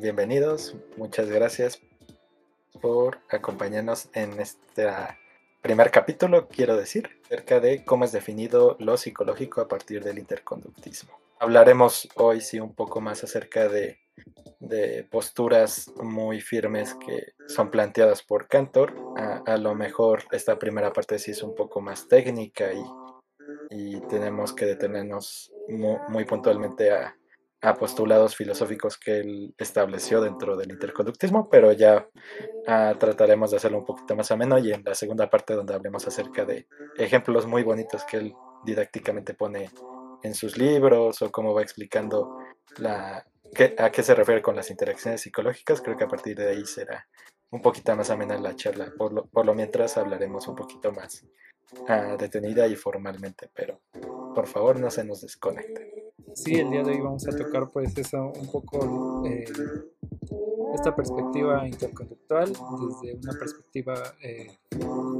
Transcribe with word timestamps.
bienvenidos. 0.00 0.74
Muchas 0.96 1.28
gracias 1.28 1.80
por 2.80 3.18
acompañarnos 3.28 4.08
en 4.14 4.40
este 4.40 4.88
primer 5.60 5.90
capítulo, 5.90 6.48
quiero 6.48 6.76
decir, 6.76 7.20
acerca 7.24 7.60
de 7.60 7.84
cómo 7.84 8.06
es 8.06 8.12
definido 8.12 8.76
lo 8.80 8.96
psicológico 8.96 9.60
a 9.60 9.68
partir 9.68 10.02
del 10.02 10.18
interconductismo. 10.18 11.12
Hablaremos 11.38 12.08
hoy 12.16 12.40
sí 12.40 12.60
un 12.60 12.74
poco 12.74 13.00
más 13.00 13.24
acerca 13.24 13.68
de, 13.68 13.98
posturas 15.10 15.90
muy 16.02 16.40
firmes 16.40 16.94
que 16.94 17.32
son 17.46 17.70
planteadas 17.70 18.22
por 18.22 18.46
Cantor. 18.46 18.94
A, 19.46 19.56
lo 19.56 19.74
mejor 19.74 20.24
esta 20.32 20.58
primera 20.58 20.92
parte 20.92 21.18
sí 21.18 21.32
es 21.32 21.42
un 21.42 21.54
poco 21.54 21.80
más 21.80 22.08
técnica 22.08 22.70
y, 22.72 24.00
tenemos 24.08 24.52
que 24.52 24.66
detenernos 24.66 25.52
muy 26.08 26.24
puntualmente 26.24 26.90
a, 26.90 27.16
a 27.62 27.74
postulados 27.74 28.36
filosóficos 28.36 28.96
que 28.96 29.18
él 29.20 29.54
estableció 29.58 30.20
dentro 30.20 30.56
del 30.56 30.72
interconductismo, 30.72 31.48
pero 31.50 31.72
ya 31.72 32.08
ah, 32.66 32.94
trataremos 32.98 33.50
de 33.50 33.58
hacerlo 33.58 33.78
un 33.78 33.84
poquito 33.84 34.16
más 34.16 34.30
ameno 34.30 34.58
y 34.58 34.72
en 34.72 34.82
la 34.84 34.94
segunda 34.94 35.28
parte 35.28 35.54
donde 35.54 35.74
hablemos 35.74 36.06
acerca 36.06 36.44
de 36.44 36.66
ejemplos 36.96 37.46
muy 37.46 37.62
bonitos 37.62 38.04
que 38.04 38.16
él 38.16 38.34
didácticamente 38.64 39.34
pone 39.34 39.70
en 40.22 40.34
sus 40.34 40.56
libros 40.56 41.20
o 41.22 41.30
cómo 41.30 41.54
va 41.54 41.62
explicando 41.62 42.38
la, 42.78 43.26
a 43.78 43.90
qué 43.90 44.02
se 44.02 44.14
refiere 44.14 44.42
con 44.42 44.56
las 44.56 44.70
interacciones 44.70 45.20
psicológicas, 45.20 45.82
creo 45.82 45.96
que 45.96 46.04
a 46.04 46.08
partir 46.08 46.36
de 46.36 46.50
ahí 46.50 46.64
será 46.64 47.08
un 47.50 47.60
poquito 47.60 47.94
más 47.96 48.10
amena 48.10 48.38
la 48.38 48.54
charla. 48.54 48.92
Por 48.96 49.12
lo, 49.46 49.54
mientras 49.54 49.96
hablaremos 49.96 50.46
un 50.48 50.54
poquito 50.54 50.92
más 50.92 51.26
ah, 51.88 52.16
detenida 52.18 52.66
y 52.66 52.76
formalmente, 52.76 53.50
pero 53.54 53.80
por 54.34 54.46
favor 54.46 54.78
no 54.78 54.90
se 54.90 55.04
nos 55.04 55.20
desconecten. 55.22 55.99
Sí, 56.34 56.54
el 56.54 56.70
día 56.70 56.82
de 56.82 56.92
hoy 56.92 57.00
vamos 57.00 57.26
a 57.26 57.36
tocar 57.36 57.70
pues 57.70 57.96
eso 57.98 58.32
un 58.40 58.50
poco 58.50 59.24
eh, 59.26 59.44
esta 60.74 60.94
perspectiva 60.94 61.66
interconductual 61.66 62.48
desde 62.48 63.16
una 63.16 63.32
perspectiva, 63.38 63.94
eh, 64.22 64.46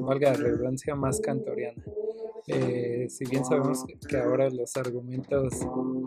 valga 0.01 0.33
la 0.33 0.39
redundancia, 0.39 0.95
más 0.95 1.21
cantoriana. 1.21 1.83
Eh, 2.47 3.07
si 3.09 3.25
bien 3.27 3.45
sabemos 3.45 3.85
que 4.09 4.17
ahora 4.17 4.49
los 4.51 4.77
argumentos 4.77 5.61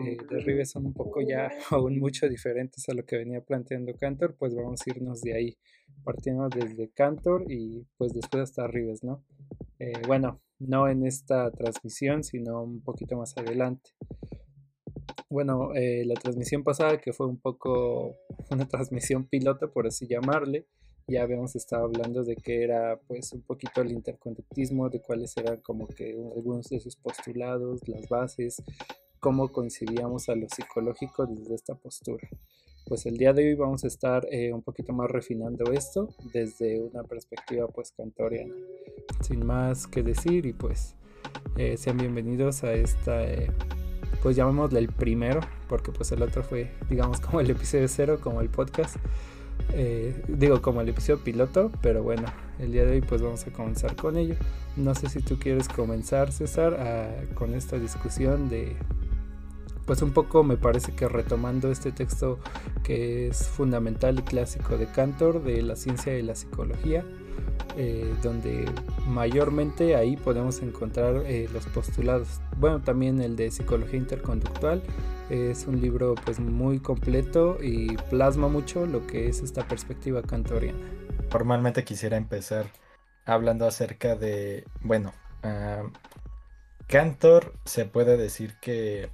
de 0.04 0.40
Rives 0.40 0.70
son 0.70 0.86
un 0.86 0.92
poco 0.92 1.20
ya 1.20 1.48
aún 1.70 1.98
mucho 1.98 2.28
diferentes 2.28 2.88
a 2.88 2.94
lo 2.94 3.04
que 3.04 3.16
venía 3.16 3.40
planteando 3.40 3.96
Cantor, 3.96 4.34
pues 4.36 4.54
vamos 4.54 4.80
a 4.80 4.90
irnos 4.90 5.20
de 5.20 5.34
ahí, 5.34 5.58
partiendo 6.02 6.48
desde 6.48 6.90
Cantor 6.90 7.44
y 7.50 7.86
pues 7.96 8.12
después 8.12 8.42
hasta 8.42 8.66
Rives, 8.66 9.04
¿no? 9.04 9.22
bueno, 10.06 10.40
no 10.58 10.88
en 10.88 11.04
esta 11.04 11.50
transmisión, 11.50 12.24
sino 12.24 12.62
un 12.62 12.80
poquito 12.80 13.16
más 13.18 13.36
adelante 13.36 13.90
bueno, 15.34 15.74
eh, 15.74 16.04
la 16.06 16.14
transmisión 16.14 16.62
pasada, 16.62 17.00
que 17.00 17.12
fue 17.12 17.26
un 17.26 17.38
poco 17.38 18.14
una 18.52 18.68
transmisión 18.68 19.24
piloto, 19.24 19.68
por 19.72 19.84
así 19.88 20.06
llamarle, 20.06 20.64
ya 21.08 21.22
habíamos 21.22 21.56
estado 21.56 21.86
hablando 21.86 22.22
de 22.22 22.36
que 22.36 22.62
era 22.62 23.00
pues 23.08 23.32
un 23.32 23.42
poquito 23.42 23.82
el 23.82 23.90
interconductismo, 23.90 24.88
de 24.88 25.00
cuáles 25.00 25.36
eran 25.36 25.56
como 25.56 25.88
que 25.88 26.12
algunos 26.36 26.68
de 26.68 26.78
sus 26.78 26.94
postulados, 26.94 27.80
las 27.88 28.08
bases, 28.08 28.62
cómo 29.18 29.50
coincidíamos 29.50 30.28
a 30.28 30.36
lo 30.36 30.48
psicológico 30.48 31.26
desde 31.26 31.56
esta 31.56 31.74
postura. 31.74 32.28
Pues 32.86 33.04
el 33.04 33.16
día 33.16 33.32
de 33.32 33.48
hoy 33.48 33.54
vamos 33.54 33.82
a 33.82 33.88
estar 33.88 34.24
eh, 34.30 34.52
un 34.52 34.62
poquito 34.62 34.92
más 34.92 35.10
refinando 35.10 35.72
esto 35.72 36.10
desde 36.32 36.80
una 36.80 37.02
perspectiva 37.02 37.66
pues 37.66 37.90
cantoriana. 37.90 38.54
Sin 39.20 39.44
más 39.44 39.88
que 39.88 40.04
decir 40.04 40.46
y 40.46 40.52
pues 40.52 40.94
eh, 41.56 41.76
sean 41.76 41.96
bienvenidos 41.96 42.62
a 42.62 42.72
esta 42.72 43.24
pues 44.24 44.36
llamémosle 44.36 44.78
el 44.78 44.88
primero, 44.88 45.40
porque 45.68 45.92
pues 45.92 46.10
el 46.12 46.22
otro 46.22 46.42
fue, 46.42 46.72
digamos, 46.88 47.20
como 47.24 47.40
el 47.40 47.50
episodio 47.50 47.86
cero, 47.88 48.18
como 48.22 48.40
el 48.40 48.48
podcast. 48.48 48.96
Eh, 49.74 50.24
digo, 50.28 50.62
como 50.62 50.80
el 50.80 50.88
episodio 50.88 51.22
piloto, 51.22 51.70
pero 51.82 52.02
bueno, 52.02 52.24
el 52.58 52.72
día 52.72 52.86
de 52.86 52.92
hoy 52.92 53.00
pues 53.02 53.20
vamos 53.20 53.46
a 53.46 53.52
comenzar 53.52 53.94
con 53.96 54.16
ello. 54.16 54.34
No 54.76 54.94
sé 54.94 55.10
si 55.10 55.20
tú 55.20 55.38
quieres 55.38 55.68
comenzar, 55.68 56.32
César, 56.32 57.28
con 57.34 57.54
esta 57.54 57.78
discusión 57.78 58.48
de, 58.48 58.76
pues 59.84 60.00
un 60.00 60.12
poco 60.12 60.42
me 60.42 60.56
parece 60.56 60.92
que 60.92 61.06
retomando 61.06 61.70
este 61.70 61.92
texto 61.92 62.38
que 62.82 63.28
es 63.28 63.46
fundamental 63.46 64.20
y 64.20 64.22
clásico 64.22 64.78
de 64.78 64.86
Cantor, 64.86 65.44
de 65.44 65.60
la 65.60 65.76
ciencia 65.76 66.18
y 66.18 66.22
la 66.22 66.34
psicología, 66.34 67.04
eh, 67.76 68.14
donde 68.22 68.70
mayormente 69.06 69.96
ahí 69.96 70.16
podemos 70.16 70.62
encontrar 70.62 71.22
eh, 71.26 71.48
los 71.52 71.66
postulados. 71.66 72.40
Bueno, 72.58 72.80
también 72.80 73.20
el 73.20 73.36
de 73.36 73.50
psicología 73.50 73.98
interconductual 73.98 74.82
es 75.30 75.66
un 75.66 75.80
libro 75.80 76.14
pues 76.24 76.38
muy 76.38 76.78
completo 76.78 77.56
y 77.60 77.96
plasma 78.10 78.48
mucho 78.48 78.86
lo 78.86 79.06
que 79.06 79.28
es 79.28 79.40
esta 79.40 79.66
perspectiva 79.66 80.22
cantoriana. 80.22 80.78
Formalmente 81.30 81.82
quisiera 81.82 82.16
empezar 82.16 82.66
hablando 83.24 83.66
acerca 83.66 84.14
de, 84.14 84.64
bueno, 84.82 85.12
Cantor 86.86 87.54
se 87.64 87.86
puede 87.86 88.16
decir 88.16 88.54
que 88.60 89.10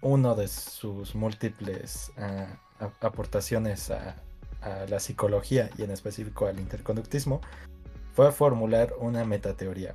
uno 0.00 0.34
de 0.34 0.48
sus 0.48 1.14
múltiples 1.14 2.12
ah, 2.16 2.58
aportaciones 3.00 3.90
a, 3.90 4.16
a 4.62 4.86
la 4.88 5.00
psicología 5.00 5.70
y 5.76 5.82
en 5.82 5.90
específico 5.90 6.46
al 6.46 6.58
interconductismo 6.58 7.40
fue 8.14 8.32
formular 8.32 8.92
una 8.98 9.24
metateoría. 9.24 9.94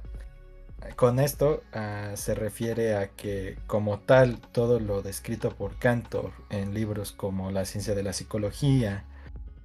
Con 0.96 1.20
esto 1.20 1.62
ah, 1.74 2.12
se 2.16 2.36
refiere 2.36 2.96
a 2.96 3.08
que 3.10 3.58
como 3.68 4.00
tal 4.00 4.40
todo 4.52 4.80
lo 4.80 5.02
descrito 5.02 5.50
por 5.52 5.78
Cantor 5.78 6.32
en 6.50 6.74
libros 6.74 7.12
como 7.12 7.52
La 7.52 7.66
ciencia 7.66 7.96
de 7.96 8.04
la 8.04 8.14
psicología, 8.14 9.04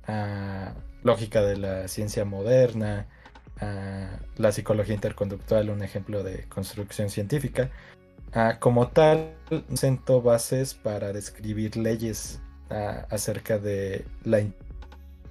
ah, 0.07 0.73
Lógica 1.03 1.43
de 1.43 1.57
la 1.59 1.89
ciencia 1.89 2.25
moderna, 2.25 3.07
ah, 3.61 4.19
La 4.37 4.53
psicología 4.53 4.95
interconductual, 4.95 5.71
un 5.71 5.83
ejemplo 5.83 6.23
de 6.23 6.45
construcción 6.49 7.11
científica, 7.11 7.71
como 8.61 8.89
tal 8.89 9.35
sentó 9.75 10.23
bases 10.23 10.73
para 10.73 11.13
describir 11.13 11.77
leyes 11.77 12.41
acerca 13.11 13.59
de 13.59 14.07
la 14.25 14.41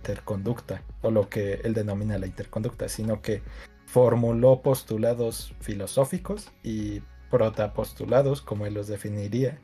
interconducta, 0.01 0.81
o 1.01 1.11
lo 1.11 1.29
que 1.29 1.61
él 1.63 1.73
denomina 1.73 2.17
la 2.17 2.25
interconducta, 2.25 2.89
sino 2.89 3.21
que 3.21 3.43
formuló 3.85 4.61
postulados 4.61 5.53
filosóficos 5.59 6.51
y 6.63 7.01
protapostulados, 7.29 8.41
como 8.41 8.65
él 8.65 8.73
los 8.73 8.87
definiría, 8.87 9.59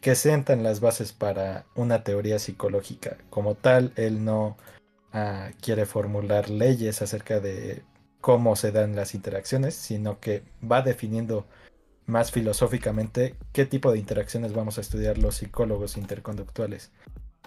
que 0.00 0.14
sentan 0.14 0.62
las 0.62 0.80
bases 0.80 1.12
para 1.12 1.66
una 1.74 2.02
teoría 2.02 2.38
psicológica. 2.38 3.18
Como 3.30 3.54
tal, 3.56 3.92
él 3.96 4.24
no 4.24 4.56
ah, 5.12 5.50
quiere 5.60 5.84
formular 5.86 6.48
leyes 6.48 7.02
acerca 7.02 7.40
de 7.40 7.82
cómo 8.20 8.56
se 8.56 8.72
dan 8.72 8.96
las 8.96 9.14
interacciones, 9.14 9.74
sino 9.74 10.18
que 10.18 10.44
va 10.62 10.80
definiendo 10.82 11.46
más 12.06 12.32
filosóficamente 12.32 13.36
qué 13.52 13.66
tipo 13.66 13.92
de 13.92 13.98
interacciones 13.98 14.52
vamos 14.52 14.78
a 14.78 14.80
estudiar 14.82 15.18
los 15.18 15.36
psicólogos 15.36 15.96
interconductuales. 15.96 16.90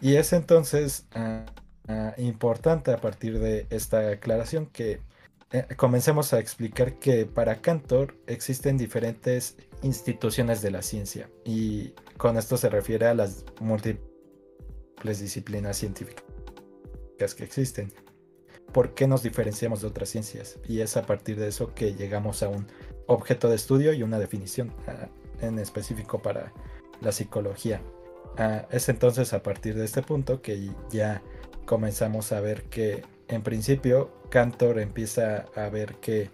Y 0.01 0.15
es 0.15 0.33
entonces 0.33 1.07
ah, 1.15 1.45
Ah, 1.89 2.13
importante 2.17 2.91
a 2.91 2.97
partir 2.97 3.39
de 3.39 3.65
esta 3.69 4.09
aclaración 4.09 4.65
que 4.65 4.99
eh, 5.53 5.65
comencemos 5.77 6.33
a 6.33 6.39
explicar 6.39 6.99
que 6.99 7.25
para 7.25 7.61
Cantor 7.61 8.17
existen 8.27 8.77
diferentes 8.77 9.55
instituciones 9.83 10.61
de 10.61 10.71
la 10.71 10.81
ciencia 10.81 11.29
y 11.45 11.93
con 12.17 12.37
esto 12.37 12.57
se 12.57 12.69
refiere 12.69 13.05
a 13.05 13.13
las 13.13 13.45
múltiples 13.61 15.19
disciplinas 15.21 15.77
científicas 15.77 16.25
que 17.37 17.45
existen. 17.45 17.93
¿Por 18.73 18.93
qué 18.93 19.07
nos 19.07 19.23
diferenciamos 19.23 19.79
de 19.79 19.87
otras 19.87 20.09
ciencias? 20.09 20.59
Y 20.67 20.81
es 20.81 20.97
a 20.97 21.03
partir 21.03 21.39
de 21.39 21.47
eso 21.47 21.73
que 21.73 21.93
llegamos 21.93 22.43
a 22.43 22.49
un 22.49 22.67
objeto 23.05 23.47
de 23.47 23.55
estudio 23.55 23.93
y 23.93 24.03
una 24.03 24.19
definición 24.19 24.73
ah, 24.87 25.07
en 25.39 25.57
específico 25.57 26.21
para 26.21 26.51
la 26.99 27.13
psicología. 27.13 27.81
Ah, 28.37 28.67
es 28.71 28.89
entonces 28.89 29.31
a 29.31 29.41
partir 29.41 29.75
de 29.75 29.85
este 29.85 30.01
punto 30.01 30.41
que 30.41 30.69
ya 30.91 31.21
comenzamos 31.67 32.31
a 32.31 32.39
ver 32.39 32.63
que 32.63 33.03
en 33.27 33.43
principio 33.43 34.09
Cantor 34.29 34.79
empieza 34.79 35.45
a 35.55 35.69
ver 35.69 35.95
que 35.95 36.31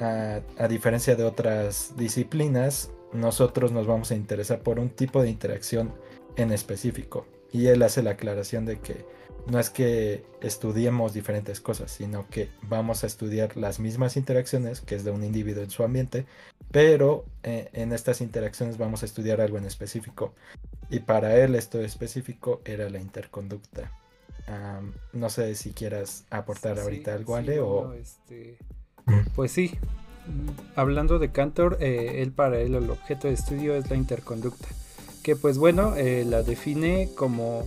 a, 0.00 0.66
diferencia 0.68 1.14
de 1.14 1.22
otras 1.22 1.94
disciplinas, 1.96 2.90
nosotros 3.12 3.70
nos 3.70 3.86
vamos 3.86 4.10
a 4.10 4.16
interesar 4.16 4.60
por 4.62 4.80
un 4.80 4.90
tipo 4.90 5.22
de 5.22 5.30
interacción 5.30 5.94
en 6.34 6.50
específico. 6.50 7.26
Y 7.52 7.66
él 7.66 7.82
hace 7.82 8.02
la 8.02 8.12
aclaración 8.12 8.64
de 8.64 8.80
que 8.80 9.04
no 9.46 9.60
es 9.60 9.70
que 9.70 10.24
estudiemos 10.40 11.12
diferentes 11.12 11.60
cosas, 11.60 11.90
sino 11.92 12.28
que 12.30 12.48
vamos 12.62 13.04
a 13.04 13.06
estudiar 13.06 13.56
las 13.56 13.78
mismas 13.78 14.16
interacciones, 14.16 14.80
que 14.80 14.94
es 14.94 15.04
de 15.04 15.10
un 15.10 15.22
individuo 15.22 15.62
en 15.62 15.70
su 15.70 15.84
ambiente, 15.84 16.24
pero 16.70 17.26
eh, 17.42 17.68
en 17.74 17.92
estas 17.92 18.22
interacciones 18.22 18.78
vamos 18.78 19.02
a 19.02 19.06
estudiar 19.06 19.40
algo 19.40 19.58
en 19.58 19.66
específico. 19.66 20.34
Y 20.90 21.00
para 21.00 21.36
él 21.36 21.54
esto 21.54 21.80
específico 21.80 22.62
era 22.64 22.88
la 22.88 22.98
interconducta 22.98 23.92
no 25.12 25.30
sé 25.30 25.54
si 25.54 25.72
quieras 25.72 26.24
aportar 26.30 26.78
ahorita 26.78 27.14
algo, 27.14 27.36
Ale, 27.36 27.60
o... 27.60 27.92
Este, 27.94 28.58
pues 29.34 29.52
sí, 29.52 29.72
hablando 30.76 31.18
de 31.18 31.32
Cantor, 31.32 31.78
eh, 31.80 32.22
él 32.22 32.32
para 32.32 32.60
él 32.60 32.74
el 32.74 32.90
objeto 32.90 33.28
de 33.28 33.34
estudio 33.34 33.74
es 33.74 33.90
la 33.90 33.96
interconducta, 33.96 34.68
que 35.22 35.36
pues 35.36 35.58
bueno, 35.58 35.96
eh, 35.96 36.24
la 36.24 36.42
define 36.42 37.10
como 37.16 37.66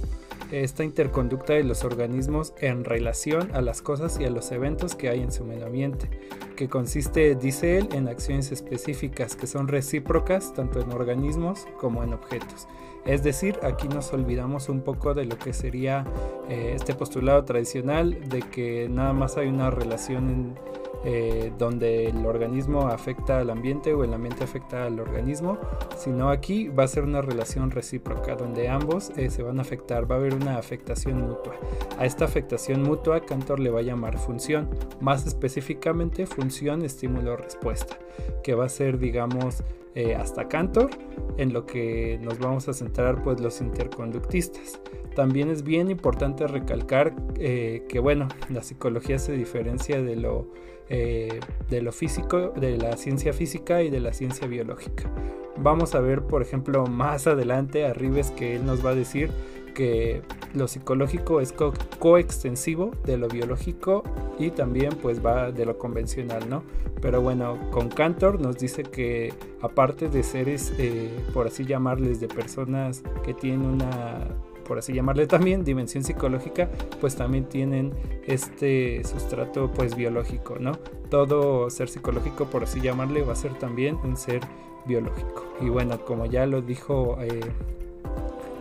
esta 0.51 0.83
interconducta 0.83 1.53
de 1.53 1.63
los 1.63 1.83
organismos 1.83 2.53
en 2.59 2.83
relación 2.83 3.49
a 3.53 3.61
las 3.61 3.81
cosas 3.81 4.19
y 4.19 4.25
a 4.25 4.29
los 4.29 4.51
eventos 4.51 4.95
que 4.95 5.09
hay 5.09 5.21
en 5.21 5.31
su 5.31 5.43
medio 5.43 5.65
ambiente, 5.65 6.09
que 6.55 6.69
consiste, 6.69 7.35
dice 7.35 7.77
él, 7.77 7.89
en 7.93 8.07
acciones 8.07 8.51
específicas 8.51 9.35
que 9.35 9.47
son 9.47 9.67
recíprocas 9.67 10.53
tanto 10.53 10.79
en 10.79 10.91
organismos 10.91 11.65
como 11.79 12.03
en 12.03 12.13
objetos. 12.13 12.67
Es 13.05 13.23
decir, 13.23 13.59
aquí 13.61 13.87
nos 13.87 14.11
olvidamos 14.13 14.67
un 14.67 14.81
poco 14.81 15.13
de 15.13 15.25
lo 15.25 15.37
que 15.37 15.53
sería 15.53 16.05
eh, 16.49 16.73
este 16.75 16.95
postulado 16.95 17.43
tradicional 17.45 18.27
de 18.29 18.41
que 18.41 18.89
nada 18.89 19.13
más 19.13 19.37
hay 19.37 19.47
una 19.47 19.69
relación 19.69 20.29
en, 20.29 20.74
eh, 21.07 21.51
donde 21.59 22.07
el 22.07 22.25
organismo 22.25 22.87
afecta 22.87 23.37
al 23.37 23.51
ambiente 23.51 23.93
o 23.93 24.03
el 24.03 24.11
ambiente 24.11 24.43
afecta 24.43 24.85
al 24.85 24.99
organismo, 24.99 25.59
sino 25.95 26.31
aquí 26.31 26.67
va 26.69 26.83
a 26.83 26.87
ser 26.87 27.03
una 27.03 27.21
relación 27.21 27.69
recíproca 27.69 28.35
donde 28.35 28.69
ambos 28.69 29.11
eh, 29.15 29.29
se 29.29 29.43
van 29.43 29.59
a 29.59 29.61
afectar, 29.61 30.09
va 30.09 30.15
a 30.15 30.17
haber 30.17 30.33
una 30.33 30.57
afectación 30.57 31.21
mutua. 31.21 31.53
A 31.99 32.07
esta 32.07 32.25
afectación 32.25 32.81
mutua 32.81 33.19
Cantor 33.19 33.59
le 33.59 33.69
va 33.69 33.81
a 33.81 33.83
llamar 33.83 34.17
función, 34.17 34.67
más 34.99 35.27
específicamente 35.27 36.25
función 36.25 36.81
estímulo-respuesta, 36.81 37.99
que 38.43 38.55
va 38.55 38.65
a 38.65 38.69
ser 38.69 38.97
digamos 38.97 39.61
eh, 39.93 40.15
hasta 40.15 40.47
Cantor 40.47 40.89
en 41.37 41.53
lo 41.53 41.67
que 41.67 42.19
nos 42.23 42.39
vamos 42.39 42.67
a 42.67 42.73
centrar 42.73 43.21
pues 43.21 43.39
los 43.39 43.61
interconductistas. 43.61 44.81
También 45.15 45.51
es 45.51 45.61
bien 45.61 45.91
importante 45.91 46.47
recalcar 46.47 47.15
que 47.35 47.99
bueno, 48.01 48.27
la 48.49 48.63
psicología 48.63 49.17
se 49.17 49.31
diferencia 49.31 50.01
de 50.01 50.17
lo 50.17 50.49
eh, 50.89 51.39
de 51.69 51.81
lo 51.81 51.91
físico, 51.91 52.53
de 52.55 52.77
la 52.77 52.97
ciencia 52.97 53.33
física 53.33 53.81
y 53.83 53.89
de 53.89 53.99
la 53.99 54.13
ciencia 54.13 54.47
biológica. 54.47 55.09
Vamos 55.57 55.95
a 55.95 55.99
ver, 55.99 56.21
por 56.21 56.41
ejemplo, 56.41 56.85
más 56.85 57.27
adelante 57.27 57.85
a 57.85 57.93
que 57.93 58.55
él 58.55 58.65
nos 58.65 58.85
va 58.85 58.91
a 58.91 58.95
decir 58.95 59.31
que 59.73 60.21
lo 60.53 60.67
psicológico 60.67 61.41
es 61.41 61.53
coextensivo 61.99 62.91
de 63.03 63.17
lo 63.17 63.27
biológico 63.27 64.03
y 64.39 64.51
también 64.51 64.93
pues 65.01 65.23
va 65.23 65.51
de 65.51 65.65
lo 65.65 65.77
convencional, 65.77 66.49
¿no? 66.49 66.63
Pero 67.01 67.21
bueno, 67.21 67.59
con 67.71 67.89
Cantor 67.89 68.39
nos 68.39 68.57
dice 68.57 68.83
que 68.83 69.33
aparte 69.61 70.07
de 70.09 70.23
seres, 70.23 70.73
eh, 70.79 71.11
por 71.33 71.47
así 71.47 71.65
llamarles, 71.65 72.19
de 72.19 72.27
personas 72.27 73.03
que 73.23 73.33
tienen 73.33 73.65
una 73.65 74.27
por 74.67 74.77
así 74.77 74.93
llamarle 74.93 75.27
también, 75.27 75.63
dimensión 75.63 76.03
psicológica, 76.03 76.69
pues 76.99 77.15
también 77.15 77.45
tienen 77.45 77.93
este 78.25 79.03
sustrato 79.03 79.71
pues 79.71 79.95
biológico, 79.95 80.57
¿no? 80.59 80.73
Todo 81.09 81.69
ser 81.69 81.87
psicológico, 81.87 82.45
por 82.45 82.63
así 82.63 82.81
llamarle, 82.81 83.21
va 83.21 83.33
a 83.33 83.37
ser 83.37 83.53
también 83.53 83.97
un 84.03 84.17
ser 84.17 84.41
biológico. 84.85 85.45
Y 85.61 85.69
bueno, 85.69 86.03
como 86.03 86.25
ya 86.25 86.45
lo 86.45 86.61
dijo 86.61 87.17
eh, 87.21 87.39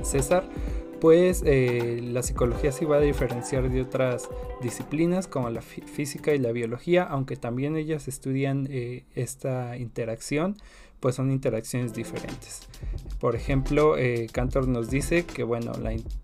César, 0.03 0.45
pues 1.01 1.43
eh, 1.45 2.01
la 2.03 2.23
psicología 2.23 2.73
sí 2.73 2.85
va 2.85 2.97
a 2.97 3.01
diferenciar 3.01 3.69
de 3.69 3.83
otras 3.83 4.31
disciplinas 4.63 5.27
como 5.27 5.51
la 5.51 5.61
física 5.61 6.33
y 6.33 6.39
la 6.39 6.51
biología, 6.53 7.03
aunque 7.03 7.37
también 7.37 7.77
ellas 7.77 8.09
estudian 8.09 8.67
eh, 8.71 9.05
esta 9.15 9.77
interacción 9.77 10.57
pues 11.05 11.17
son 11.17 11.31
interacciones 11.31 11.93
diferentes. 11.93 12.63
Por 13.21 13.37
ejemplo, 13.37 13.99
eh, 13.99 14.27
Cantor 14.33 14.69
nos 14.69 14.89
dice 14.89 15.27
que 15.27 15.43
bueno, 15.43 15.73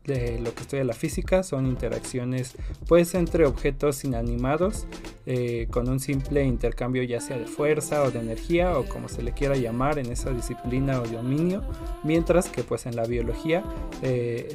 eh, 0.06 0.40
lo 0.42 0.54
que 0.54 0.62
estudia 0.62 0.84
la 0.84 0.94
física 0.94 1.42
son 1.42 1.66
interacciones 1.66 2.54
pues 2.88 3.14
entre 3.14 3.44
objetos 3.44 4.04
inanimados 4.04 4.86
eh, 5.26 5.66
con 5.70 5.86
un 5.90 6.00
simple 6.00 6.44
intercambio 6.44 7.02
ya 7.02 7.20
sea 7.20 7.36
de 7.36 7.44
fuerza 7.44 8.04
o 8.04 8.10
de 8.10 8.20
energía 8.20 8.78
o 8.78 8.86
como 8.86 9.10
se 9.10 9.22
le 9.22 9.32
quiera 9.32 9.54
llamar 9.54 9.98
en 9.98 10.10
esa 10.10 10.30
disciplina 10.30 10.98
o 11.02 11.06
dominio, 11.06 11.62
mientras 12.02 12.48
que 12.48 12.62
pues 12.62 12.86
en 12.86 12.96
la 12.96 13.04
biología 13.04 13.62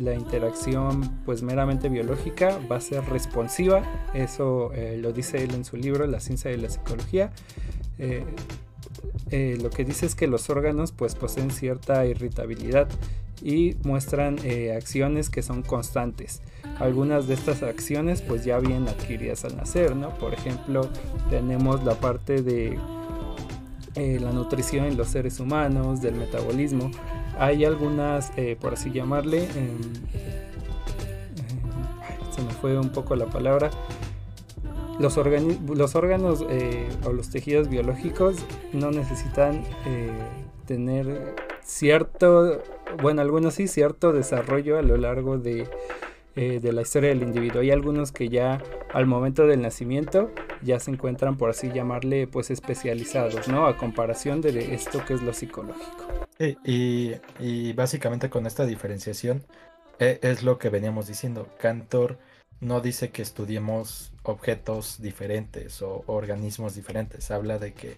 la 0.01 0.15
interacción 0.15 1.21
pues 1.23 1.43
meramente 1.43 1.87
biológica 1.87 2.59
va 2.71 2.77
a 2.77 2.81
ser 2.81 3.05
responsiva, 3.05 3.83
eso 4.15 4.71
lo 4.97 5.13
dice 5.13 5.43
él 5.43 5.53
en 5.53 5.65
su 5.65 5.77
libro 5.77 6.07
La 6.07 6.19
ciencia 6.19 6.49
de 6.49 6.57
la 6.57 6.69
psicología. 6.69 7.31
Eh, 7.97 8.25
lo 9.31 9.69
que 9.69 9.83
dice 9.83 10.05
es 10.05 10.15
que 10.15 10.27
los 10.27 10.49
órganos 10.49 10.91
pues 10.91 11.15
poseen 11.15 11.51
cierta 11.51 12.05
irritabilidad 12.05 12.87
y 13.41 13.75
muestran 13.83 14.37
eh, 14.43 14.73
acciones 14.75 15.29
que 15.29 15.41
son 15.41 15.61
constantes. 15.61 16.41
Algunas 16.79 17.27
de 17.27 17.33
estas 17.33 17.63
acciones 17.63 18.21
pues 18.21 18.45
ya 18.45 18.59
vienen 18.59 18.87
adquiridas 18.87 19.45
al 19.45 19.57
nacer, 19.57 19.95
¿no? 19.95 20.09
Por 20.17 20.33
ejemplo, 20.33 20.89
tenemos 21.29 21.83
la 21.83 21.95
parte 21.95 22.41
de 22.41 22.77
eh, 23.95 24.19
la 24.19 24.31
nutrición 24.31 24.85
en 24.85 24.97
los 24.97 25.09
seres 25.09 25.39
humanos, 25.39 26.01
del 26.01 26.15
metabolismo. 26.15 26.91
Hay 27.37 27.65
algunas, 27.65 28.31
por 28.61 28.73
así 28.73 28.91
llamarle, 28.91 29.47
se 32.31 32.41
me 32.41 32.51
fue 32.61 32.77
un 32.79 32.89
poco 32.89 33.15
la 33.15 33.25
palabra, 33.25 33.69
los, 34.99 35.17
los 35.17 35.95
órganos 35.95 36.45
eh, 36.49 36.87
o 37.03 37.11
los 37.11 37.29
tejidos 37.29 37.69
biológicos 37.69 38.37
no 38.73 38.91
necesitan 38.91 39.63
eh, 39.85 40.09
tener 40.65 41.35
cierto, 41.63 42.61
bueno, 43.01 43.21
algunos 43.21 43.55
sí, 43.55 43.67
cierto 43.67 44.13
desarrollo 44.13 44.77
a 44.77 44.81
lo 44.81 44.97
largo 44.97 45.37
de, 45.37 45.67
eh, 46.35 46.59
de, 46.61 46.73
la 46.73 46.81
historia 46.81 47.09
del 47.09 47.23
individuo. 47.23 47.61
Hay 47.61 47.71
algunos 47.71 48.11
que 48.11 48.29
ya 48.29 48.61
al 48.93 49.05
momento 49.05 49.47
del 49.47 49.61
nacimiento 49.61 50.31
ya 50.61 50.79
se 50.79 50.91
encuentran, 50.91 51.37
por 51.37 51.49
así 51.49 51.71
llamarle, 51.71 52.27
pues 52.27 52.49
especializados, 52.49 53.47
¿no? 53.47 53.67
A 53.67 53.77
comparación 53.77 54.41
de 54.41 54.73
esto 54.73 55.03
que 55.05 55.15
es 55.15 55.21
lo 55.21 55.33
psicológico. 55.33 56.05
y, 56.39 57.13
y, 57.39 57.73
básicamente 57.73 58.29
con 58.29 58.45
esta 58.45 58.65
diferenciación 58.65 59.43
es 59.99 60.43
lo 60.43 60.57
que 60.57 60.69
veníamos 60.69 61.07
diciendo. 61.07 61.47
Cantor 61.59 62.17
no 62.59 62.81
dice 62.81 63.11
que 63.11 63.21
estudiemos 63.21 64.11
objetos 64.23 65.01
diferentes 65.01 65.81
o 65.81 66.03
organismos 66.07 66.75
diferentes. 66.75 67.31
Habla 67.31 67.59
de 67.59 67.73
que 67.73 67.97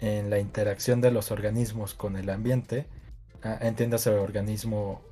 en 0.00 0.30
la 0.30 0.38
interacción 0.38 1.00
de 1.00 1.10
los 1.10 1.30
organismos 1.30 1.94
con 1.94 2.16
el 2.16 2.30
ambiente, 2.30 2.86
ah, 3.42 3.58
entiéndase 3.60 4.10
el 4.10 4.18
organismo, 4.18 5.02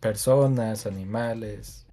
personas, 0.00 0.86
animales, 0.86 1.86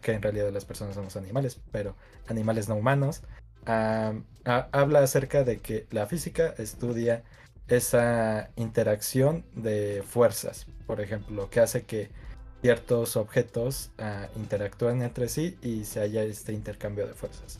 que 0.00 0.12
en 0.12 0.22
realidad 0.22 0.50
las 0.50 0.64
personas 0.64 0.94
somos 0.94 1.16
animales, 1.16 1.60
pero 1.70 1.94
animales 2.28 2.68
no 2.68 2.74
humanos, 2.74 3.22
habla 3.64 4.98
acerca 5.00 5.44
de 5.44 5.60
que 5.60 5.86
la 5.90 6.06
física 6.06 6.54
estudia 6.58 7.22
esa 7.68 8.50
interacción 8.56 9.44
de 9.54 10.02
fuerzas, 10.06 10.66
por 10.86 11.00
ejemplo, 11.00 11.48
que 11.48 11.60
hace 11.60 11.84
que 11.84 12.10
ciertos 12.62 13.16
objetos 13.16 13.90
uh, 13.98 14.38
interactúan 14.38 15.02
entre 15.02 15.28
sí 15.28 15.58
y 15.62 15.84
se 15.84 16.00
haya 16.00 16.22
este 16.22 16.52
intercambio 16.52 17.06
de 17.06 17.12
fuerzas. 17.12 17.58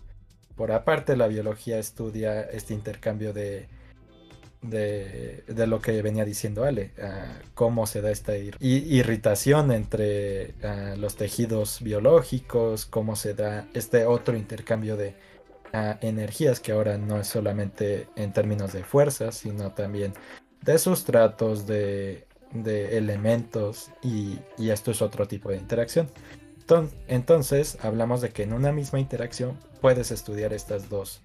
Por 0.57 0.71
aparte, 0.73 1.17
la 1.17 1.27
biología 1.27 1.79
estudia 1.79 2.43
este 2.43 2.73
intercambio 2.73 3.33
de, 3.33 3.69
de, 4.63 5.67
lo 5.67 5.81
que 5.81 6.01
venía 6.03 6.25
diciendo 6.25 6.65
Ale, 6.65 6.93
ah, 7.03 7.39
cómo 7.55 7.87
se 7.87 8.01
da 8.01 8.11
esta 8.11 8.35
irritación 8.37 9.73
entre 9.73 10.55
ah, 10.63 10.95
los 10.97 11.17
tejidos 11.17 11.83
biológicos, 11.83 12.87
cómo 12.87 13.17
se 13.17 13.35
da 13.35 13.67
este 13.75 14.07
otro 14.07 14.37
intercambio 14.37 14.97
de 14.97 15.15
energías 16.03 16.61
que 16.61 16.73
ahora 16.73 16.99
no 16.99 17.19
es 17.19 17.29
solamente 17.29 18.07
en 18.15 18.35
términos 18.35 18.75
de 18.75 18.85
fuerzas, 18.85 19.37
sino 19.37 19.73
también 19.73 20.13
de 20.61 20.79
sustratos, 20.79 21.67
de 21.67 22.27
de 22.53 22.97
elementos 22.99 23.91
y, 24.03 24.39
esto 24.59 24.91
es 24.91 25.03
otro 25.03 25.27
tipo 25.27 25.51
de 25.51 25.57
interacción. 25.57 26.09
Entonces, 27.07 27.77
hablamos 27.83 28.21
de 28.23 28.31
que 28.31 28.45
en 28.45 28.53
una 28.53 28.73
misma 28.73 28.99
interacción 28.99 29.59
puedes 29.81 30.11
estudiar 30.11 30.53
estas 30.53 30.89
dos 30.89 31.21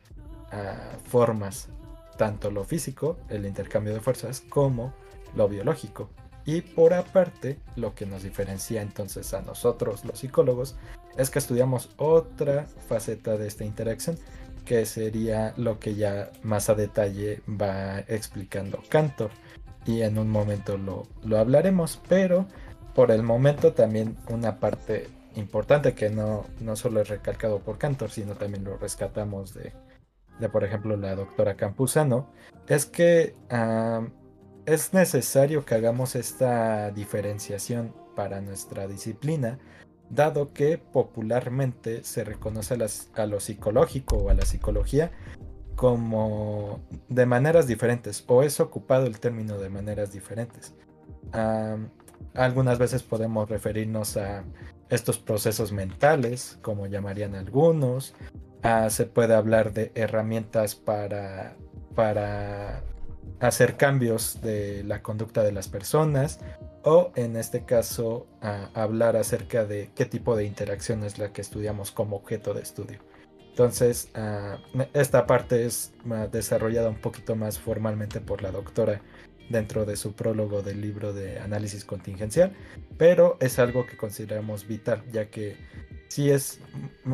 ah, 0.52 0.98
formas, 1.06 1.70
tanto 2.18 2.52
lo 2.52 2.66
físico, 2.66 3.18
el 3.30 3.46
intercambio 3.46 3.94
de 3.94 4.02
fuerzas, 4.02 4.42
como 4.50 4.94
lo 5.36 5.48
biológico. 5.48 6.10
Y 6.46 6.62
por 6.62 6.94
aparte, 6.94 7.60
lo 7.76 7.94
que 7.94 8.06
nos 8.06 8.24
diferencia 8.24 8.82
entonces 8.82 9.34
a 9.34 9.42
nosotros 9.42 10.06
los 10.06 10.20
psicólogos 10.20 10.76
es 11.18 11.30
que 11.30 11.40
estudiamos 11.40 11.90
otra 11.98 12.68
faceta 12.88 13.38
de 13.38 13.48
esta 13.48 13.66
interacción, 13.66 14.18
que 14.66 14.86
sería 14.86 15.54
lo 15.58 15.80
que 15.80 15.96
ya 15.96 16.32
más 16.44 16.70
a 16.70 16.76
detalle 16.76 17.42
va 17.48 18.00
explicando 18.00 18.82
Cantor 18.90 19.32
y 19.88 20.02
en 20.02 20.20
un 20.20 20.30
momento 20.30 20.78
lo, 20.78 21.38
hablaremos, 21.38 22.00
pero 22.08 22.46
por 22.94 23.10
el 23.12 23.24
momento 23.24 23.74
también 23.74 24.18
una 24.30 24.60
parte 24.60 25.08
importante 25.36 25.94
que 25.94 26.10
no, 26.10 26.46
no 26.60 26.76
solo 26.76 27.02
es 27.02 27.08
recalcado 27.08 27.60
por 27.60 27.78
Cantor, 27.78 28.12
sino 28.12 28.34
también 28.34 28.66
lo 28.66 28.78
rescatamos 28.78 29.54
de, 29.54 29.72
de 30.40 30.50
por 30.50 30.64
ejemplo, 30.64 30.98
la 30.98 31.16
doctora 31.16 31.56
Campuzano, 31.56 32.28
es 32.68 32.86
que 32.86 33.36
es 34.66 34.94
necesario 34.94 35.64
que 35.64 35.76
hagamos 35.76 36.16
esta 36.16 36.92
diferenciación 36.92 37.94
para 38.16 38.42
nuestra 38.42 38.88
disciplina, 38.88 39.58
dado 40.10 40.54
que 40.54 40.78
popularmente 40.78 42.04
se 42.04 42.26
reconoce 42.26 42.76
a 43.16 43.26
lo 43.26 43.40
psicológico 43.40 44.18
o 44.18 44.30
a 44.30 44.34
la 44.34 44.46
psicología 44.46 45.12
como 45.78 46.82
de 47.08 47.28
maneras 47.28 47.68
diferentes, 47.68 48.26
o 48.28 48.42
es 48.44 48.60
ocupado 48.60 49.06
el 49.06 49.20
término 49.20 49.60
de 49.60 49.70
maneras 49.70 50.12
diferentes. 50.12 50.74
algunas 52.34 52.80
veces 52.80 53.04
podemos 53.04 53.48
referirnos 53.48 54.18
a 54.18 54.44
estos 54.90 55.20
procesos 55.20 55.72
mentales, 55.72 56.58
como 56.64 56.88
llamarían 56.88 57.36
algunos. 57.36 58.16
Ah, 58.64 58.90
se 58.90 59.06
puede 59.06 59.36
hablar 59.36 59.72
de 59.72 59.92
herramientas 59.94 60.76
para, 60.76 61.56
para 61.96 62.82
hacer 63.40 63.78
cambios 63.78 64.42
de 64.42 64.84
la 64.84 65.04
conducta 65.04 65.44
de 65.44 65.52
las 65.52 65.68
personas 65.68 66.40
o 66.84 67.12
en 67.16 67.36
este 67.36 67.66
caso 67.66 68.28
hablar 68.74 69.16
acerca 69.16 69.66
de 69.66 69.92
qué 69.94 70.06
tipo 70.06 70.36
de 70.36 70.46
interacción 70.46 71.04
es 71.04 71.20
la 71.20 71.34
que 71.34 71.42
estudiamos 71.42 71.92
como 71.92 72.16
objeto 72.16 72.54
de 72.54 72.62
estudio. 72.62 73.00
Entonces, 73.58 74.10
ah, 74.14 74.60
esta 74.94 75.26
parte 75.26 75.66
es 75.66 75.92
desarrollada 76.32 76.90
un 76.90 77.02
poquito 77.02 77.36
más 77.36 77.58
formalmente 77.58 78.22
por 78.22 78.44
la 78.44 78.52
doctora 78.52 79.02
dentro 79.50 79.84
de 79.84 79.96
su 79.96 80.14
prólogo 80.14 80.62
del 80.62 80.80
libro 80.80 81.12
de 81.12 81.40
análisis 81.40 81.84
contingencial, 81.84 82.54
pero 83.00 83.36
es 83.40 83.58
algo 83.58 83.88
que 83.88 83.98
consideramos 83.98 84.68
vital, 84.68 85.04
ya 85.12 85.32
que 85.32 85.58
si 86.08 86.30
es 86.30 86.60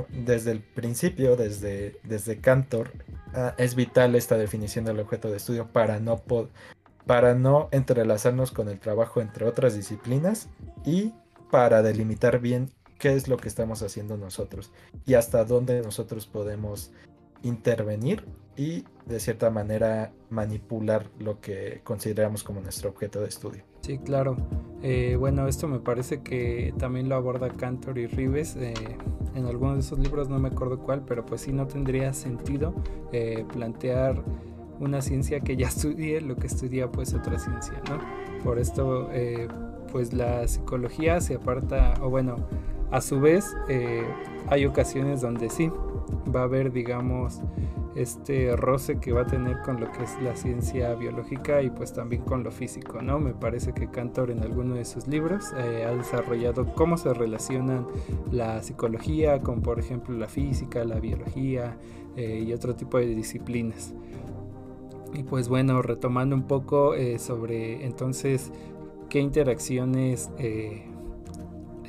desde 0.09 0.51
el 0.51 0.59
principio, 0.59 1.37
desde, 1.37 1.95
desde 2.03 2.41
Cantor, 2.41 2.91
ah, 3.33 3.55
es 3.57 3.75
vital 3.75 4.13
esta 4.13 4.37
definición 4.37 4.83
del 4.83 4.99
objeto 4.99 5.31
de 5.31 5.37
estudio 5.37 5.69
para 5.71 6.01
no, 6.01 6.23
para 7.07 7.35
no 7.35 7.69
entrelazarnos 7.71 8.51
con 8.51 8.67
el 8.67 8.81
trabajo 8.81 9.21
entre 9.21 9.45
otras 9.45 9.77
disciplinas 9.77 10.49
y 10.83 11.13
para 11.49 11.81
delimitar 11.83 12.39
bien 12.39 12.69
qué 13.03 13.13
es 13.13 13.27
lo 13.27 13.35
que 13.35 13.49
estamos 13.49 13.83
haciendo 13.83 14.15
nosotros 14.15 14.71
y 15.05 15.15
hasta 15.15 15.43
dónde 15.43 15.81
nosotros 15.81 16.25
podemos 16.25 16.89
intervenir 17.41 18.23
y 18.55 18.85
de 19.05 19.19
cierta 19.19 19.49
manera 19.49 20.13
manipular 20.29 21.09
lo 21.19 21.41
que 21.41 21.81
consideramos 21.83 22.45
como 22.45 22.61
nuestro 22.61 22.91
objeto 22.91 23.19
de 23.19 23.27
estudio. 23.27 23.63
Sí, 23.81 23.97
claro. 23.97 24.37
Eh, 24.81 25.17
bueno, 25.19 25.49
esto 25.49 25.67
me 25.67 25.79
parece 25.79 26.21
que 26.21 26.73
también 26.77 27.09
lo 27.09 27.15
aborda 27.15 27.49
Cantor 27.49 27.97
y 27.97 28.07
Rives 28.07 28.55
eh, 28.55 28.73
en 29.35 29.47
algunos 29.47 29.73
de 29.73 29.81
esos 29.81 29.99
libros, 29.99 30.29
no 30.29 30.39
me 30.39 30.47
acuerdo 30.47 30.79
cuál, 30.79 31.03
pero 31.03 31.25
pues 31.25 31.41
sí 31.41 31.51
no 31.51 31.67
tendría 31.67 32.13
sentido 32.13 32.73
eh, 33.11 33.43
plantear 33.51 34.23
una 34.79 35.01
ciencia 35.01 35.41
que 35.41 35.57
ya 35.57 35.67
estudie 35.75 36.21
lo 36.21 36.37
que 36.37 36.47
estudia 36.47 36.89
pues 36.89 37.13
otra 37.13 37.37
ciencia, 37.37 37.81
¿no? 37.89 37.99
Por 38.45 38.59
esto 38.59 39.09
pues 39.91 40.13
la 40.13 40.47
psicología 40.47 41.21
se 41.21 41.35
aparta, 41.35 41.93
o 42.01 42.09
bueno, 42.09 42.37
a 42.93 43.01
su 43.01 43.19
vez 43.19 43.55
hay 44.47 44.65
ocasiones 44.65 45.21
donde 45.21 45.49
sí, 45.49 45.69
va 46.33 46.41
a 46.41 46.43
haber 46.43 46.71
digamos 46.71 47.41
este 47.95 48.55
roce 48.55 48.99
que 48.99 49.11
va 49.11 49.21
a 49.21 49.27
tener 49.27 49.61
con 49.61 49.79
lo 49.79 49.91
que 49.91 50.03
es 50.03 50.21
la 50.21 50.35
ciencia 50.35 50.93
biológica 50.95 51.61
y 51.61 51.69
pues 51.69 51.93
también 51.93 52.23
con 52.23 52.43
lo 52.43 52.51
físico, 52.51 53.01
¿no? 53.01 53.19
Me 53.19 53.33
parece 53.33 53.73
que 53.73 53.89
Cantor 53.89 54.31
en 54.31 54.41
alguno 54.41 54.75
de 54.75 54.85
sus 54.85 55.07
libros 55.07 55.53
eh, 55.57 55.85
ha 55.85 55.93
desarrollado 55.93 56.73
cómo 56.73 56.97
se 56.97 57.13
relacionan 57.13 57.85
la 58.31 58.63
psicología 58.63 59.41
con 59.41 59.61
por 59.61 59.79
ejemplo 59.79 60.17
la 60.17 60.27
física, 60.27 60.83
la 60.85 60.99
biología 60.99 61.77
eh, 62.15 62.43
y 62.45 62.53
otro 62.53 62.75
tipo 62.75 62.97
de 62.97 63.07
disciplinas. 63.07 63.93
Y 65.13 65.23
pues 65.23 65.47
bueno, 65.47 65.81
retomando 65.83 66.35
un 66.35 66.47
poco 66.47 66.95
eh, 66.95 67.19
sobre 67.19 67.85
entonces 67.85 68.51
qué 69.09 69.19
interacciones 69.19 70.31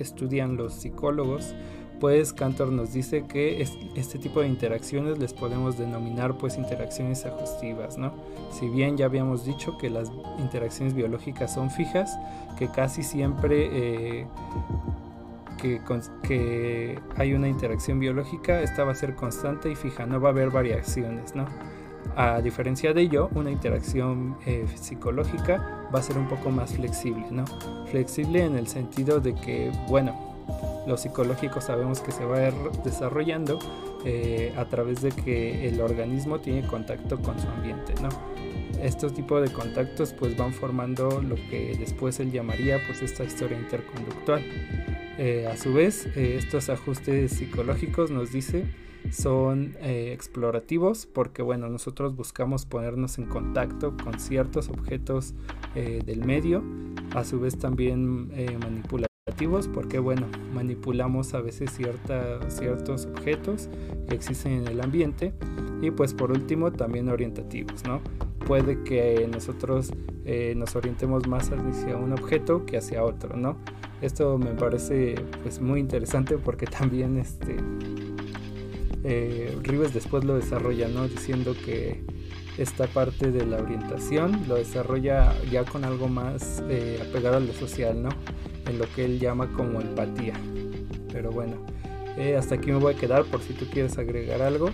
estudian 0.02 0.56
los 0.56 0.74
psicólogos, 0.74 1.54
pues 2.00 2.32
Cantor 2.32 2.70
nos 2.72 2.92
dice 2.92 3.24
que 3.24 3.62
este 3.94 4.18
tipo 4.18 4.40
de 4.40 4.48
interacciones 4.48 5.18
les 5.18 5.32
podemos 5.32 5.78
denominar 5.78 6.36
pues 6.36 6.58
interacciones 6.58 7.24
ajustivas, 7.24 7.96
¿no? 7.96 8.12
Si 8.50 8.68
bien 8.68 8.96
ya 8.96 9.06
habíamos 9.06 9.44
dicho 9.44 9.78
que 9.78 9.90
las 9.90 10.10
interacciones 10.38 10.94
biológicas 10.94 11.54
son 11.54 11.70
fijas, 11.70 12.18
que 12.58 12.68
casi 12.68 13.02
siempre 13.02 13.68
eh, 13.72 14.26
que, 15.58 15.80
que, 16.22 16.98
hay 17.16 17.32
una 17.32 17.48
interacción 17.48 18.00
biológica, 18.00 18.60
esta 18.60 18.84
va 18.84 18.92
a 18.92 18.96
ser 18.96 19.14
constante 19.14 19.70
y 19.70 19.74
fija, 19.74 20.04
no 20.04 20.20
va 20.20 20.28
a 20.28 20.32
haber 20.32 20.50
variaciones, 20.50 21.34
¿no? 21.34 21.46
A 22.16 22.40
diferencia 22.40 22.92
de 22.92 23.02
ello, 23.02 23.28
una 23.34 23.50
interacción 23.50 24.36
eh, 24.46 24.66
psicológica 24.76 25.88
va 25.92 25.98
a 25.98 26.02
ser 26.02 26.16
un 26.16 26.28
poco 26.28 26.50
más 26.50 26.74
flexible, 26.74 27.26
¿no? 27.30 27.44
Flexible 27.90 28.44
en 28.44 28.56
el 28.56 28.68
sentido 28.68 29.20
de 29.20 29.34
que, 29.34 29.72
bueno, 29.88 30.34
lo 30.86 30.96
psicológico 30.96 31.60
sabemos 31.60 32.00
que 32.00 32.12
se 32.12 32.24
va 32.24 32.50
desarrollando 32.84 33.58
eh, 34.04 34.52
a 34.56 34.66
través 34.66 35.02
de 35.02 35.10
que 35.10 35.68
el 35.68 35.80
organismo 35.80 36.38
tiene 36.38 36.66
contacto 36.66 37.18
con 37.20 37.40
su 37.40 37.48
ambiente, 37.48 37.94
¿no? 38.00 38.10
Estos 38.80 39.14
tipos 39.14 39.42
de 39.42 39.52
contactos 39.52 40.12
pues 40.12 40.36
van 40.36 40.52
formando 40.52 41.22
lo 41.22 41.36
que 41.36 41.74
después 41.78 42.20
él 42.20 42.30
llamaría 42.30 42.78
pues 42.86 43.02
esta 43.02 43.24
historia 43.24 43.58
interconductual. 43.58 44.44
Eh, 45.16 45.48
a 45.50 45.56
su 45.56 45.72
vez, 45.72 46.06
estos 46.16 46.68
ajustes 46.68 47.32
psicológicos 47.32 48.10
nos 48.10 48.32
dice 48.32 48.64
son 49.10 49.76
explorativos 49.80 51.06
porque 51.06 51.42
bueno 51.42 51.68
nosotros 51.68 52.16
buscamos 52.16 52.66
ponernos 52.66 53.18
en 53.18 53.26
contacto 53.26 53.96
con 54.02 54.18
ciertos 54.18 54.68
objetos 54.68 55.34
del 55.74 56.24
medio 56.24 56.62
a 57.14 57.24
su 57.24 57.40
vez 57.40 57.58
también 57.58 58.28
manipulativos 58.58 59.14
porque 59.72 59.98
bueno, 59.98 60.26
manipulamos 60.52 61.34
a 61.34 61.40
veces 61.40 61.70
ciertos 61.72 63.06
objetos 63.06 63.68
que 64.08 64.14
existen 64.14 64.52
en 64.52 64.68
el 64.68 64.80
ambiente 64.80 65.32
y 65.80 65.90
pues 65.90 66.14
por 66.14 66.30
último 66.30 66.72
también 66.72 67.08
orientativos, 67.08 67.84
¿no? 67.84 68.00
Puede 68.46 68.82
que 68.84 69.26
nosotros 69.32 69.92
eh, 70.24 70.54
nos 70.56 70.76
orientemos 70.76 71.26
más 71.26 71.50
hacia 71.50 71.96
un 71.96 72.12
objeto 72.12 72.66
que 72.66 72.76
hacia 72.76 73.02
otro, 73.02 73.36
¿no? 73.36 73.56
Esto 74.02 74.36
me 74.36 74.52
parece 74.52 75.14
pues 75.42 75.60
muy 75.60 75.80
interesante 75.80 76.36
porque 76.36 76.66
también 76.78 77.16
este 77.16 77.56
eh, 79.04 79.56
Rives 79.62 79.94
después 79.94 80.24
lo 80.24 80.36
desarrolla, 80.36 80.88
¿no? 80.88 81.06
Diciendo 81.06 81.54
que 81.64 82.02
esta 82.58 82.86
parte 82.86 83.30
de 83.30 83.44
la 83.44 83.58
orientación 83.58 84.44
lo 84.48 84.56
desarrolla 84.56 85.34
ya 85.50 85.64
con 85.64 85.84
algo 85.84 86.08
más 86.08 86.62
eh, 86.68 87.04
apegado 87.08 87.36
a 87.36 87.40
lo 87.40 87.52
social, 87.52 88.02
¿no? 88.02 88.10
en 88.66 88.78
lo 88.78 88.86
que 88.94 89.04
él 89.04 89.18
llama 89.18 89.50
como 89.52 89.80
empatía. 89.80 90.34
Pero 91.12 91.30
bueno, 91.30 91.56
eh, 92.16 92.36
hasta 92.36 92.56
aquí 92.56 92.70
me 92.70 92.78
voy 92.78 92.94
a 92.94 92.96
quedar 92.96 93.24
por 93.24 93.42
si 93.42 93.52
tú 93.52 93.66
quieres 93.66 93.98
agregar 93.98 94.42
algo. 94.42 94.70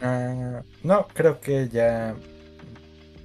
Ah, 0.00 0.62
no, 0.82 1.06
creo 1.12 1.40
que 1.40 1.68
ya 1.68 2.14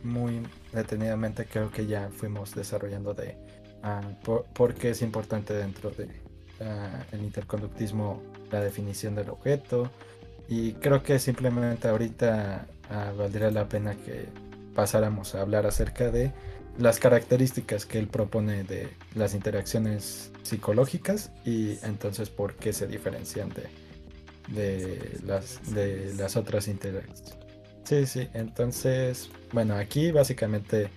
muy 0.03 0.41
detenidamente 0.71 1.45
creo 1.45 1.71
que 1.71 1.87
ya 1.87 2.09
fuimos 2.09 2.53
desarrollando 2.53 3.13
de 3.13 3.37
uh, 3.83 4.43
por, 4.53 4.73
qué 4.75 4.91
es 4.91 5.01
importante 5.01 5.53
dentro 5.53 5.89
de 5.89 6.09
ah, 6.61 7.03
el 7.11 7.23
interconductismo 7.23 8.21
la 8.51 8.59
definición 8.59 9.15
del 9.15 9.29
objeto 9.29 9.89
y 10.47 10.73
creo 10.73 11.03
que 11.03 11.19
simplemente 11.19 11.87
ahorita 11.87 12.67
valdría 13.17 13.51
la 13.51 13.67
pena 13.67 13.95
que 13.95 14.25
pasáramos 14.75 15.35
a 15.35 15.41
hablar 15.41 15.65
acerca 15.65 16.11
de 16.11 16.31
las 16.77 16.99
características 16.99 17.85
que 17.85 17.97
él 17.99 18.07
propone 18.07 18.63
de 18.63 18.89
las 19.15 19.33
interacciones 19.33 20.31
psicológicas 20.43 21.31
y 21.45 21.77
entonces 21.83 22.29
por 22.29 22.55
qué 22.55 22.73
se 22.73 22.85
diferencian 22.85 23.49
de, 23.49 23.67
de, 24.53 25.19
las, 25.25 25.73
de 25.73 26.13
las 26.15 26.35
otras 26.35 26.67
interacciones. 26.67 27.37
Sí, 27.85 28.05
sí, 28.05 28.27
entonces, 28.33 29.29
bueno, 29.53 29.75
aquí 29.75 30.11
básicamente 30.11 30.89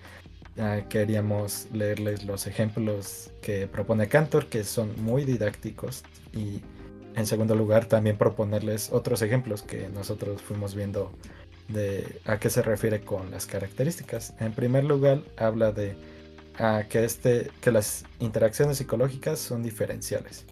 ah, 0.57 0.81
queríamos 0.89 1.67
leerles 1.71 2.25
los 2.25 2.47
ejemplos 2.47 3.31
que 3.41 3.67
propone 3.67 4.07
Cantor, 4.07 4.47
que 4.47 4.63
son 4.63 5.01
muy 5.01 5.23
didácticos, 5.23 6.03
y 6.33 6.61
en 7.15 7.25
segundo 7.25 7.55
lugar 7.55 7.85
también 7.85 8.17
proponerles 8.17 8.91
otros 8.91 9.21
ejemplos 9.21 9.61
que 9.61 9.89
nosotros 9.89 10.41
fuimos 10.41 10.75
viendo 10.75 11.11
de 11.67 12.19
a 12.25 12.39
qué 12.39 12.49
se 12.49 12.61
refiere 12.61 13.01
con 13.01 13.31
las 13.31 13.45
características. 13.45 14.33
En 14.39 14.53
primer 14.53 14.83
lugar, 14.83 15.21
habla 15.37 15.71
de 15.71 15.95
que, 16.89 17.03
este, 17.03 17.51
que 17.61 17.71
las 17.71 18.05
interacciones 18.19 18.77
psicológicas 18.77 19.39
son 19.39 19.63
diferenciales. 19.63 20.45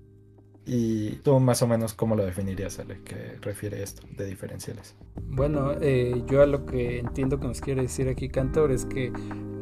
¿Y 0.65 1.11
tú 1.23 1.39
más 1.39 1.61
o 1.61 1.67
menos 1.67 1.93
cómo 1.93 2.15
lo 2.15 2.25
definirías, 2.25 2.77
Ale? 2.79 2.99
¿Qué 3.05 3.37
refiere 3.41 3.81
esto 3.81 4.05
de 4.17 4.25
diferenciales? 4.25 4.95
Bueno, 5.15 5.71
eh, 5.79 6.23
yo 6.27 6.41
a 6.41 6.45
lo 6.45 6.65
que 6.65 6.99
entiendo 6.99 7.39
que 7.39 7.47
nos 7.47 7.61
quiere 7.61 7.83
decir 7.83 8.09
aquí 8.09 8.27
Cantor 8.27 8.73
es 8.73 8.85
que 8.85 9.13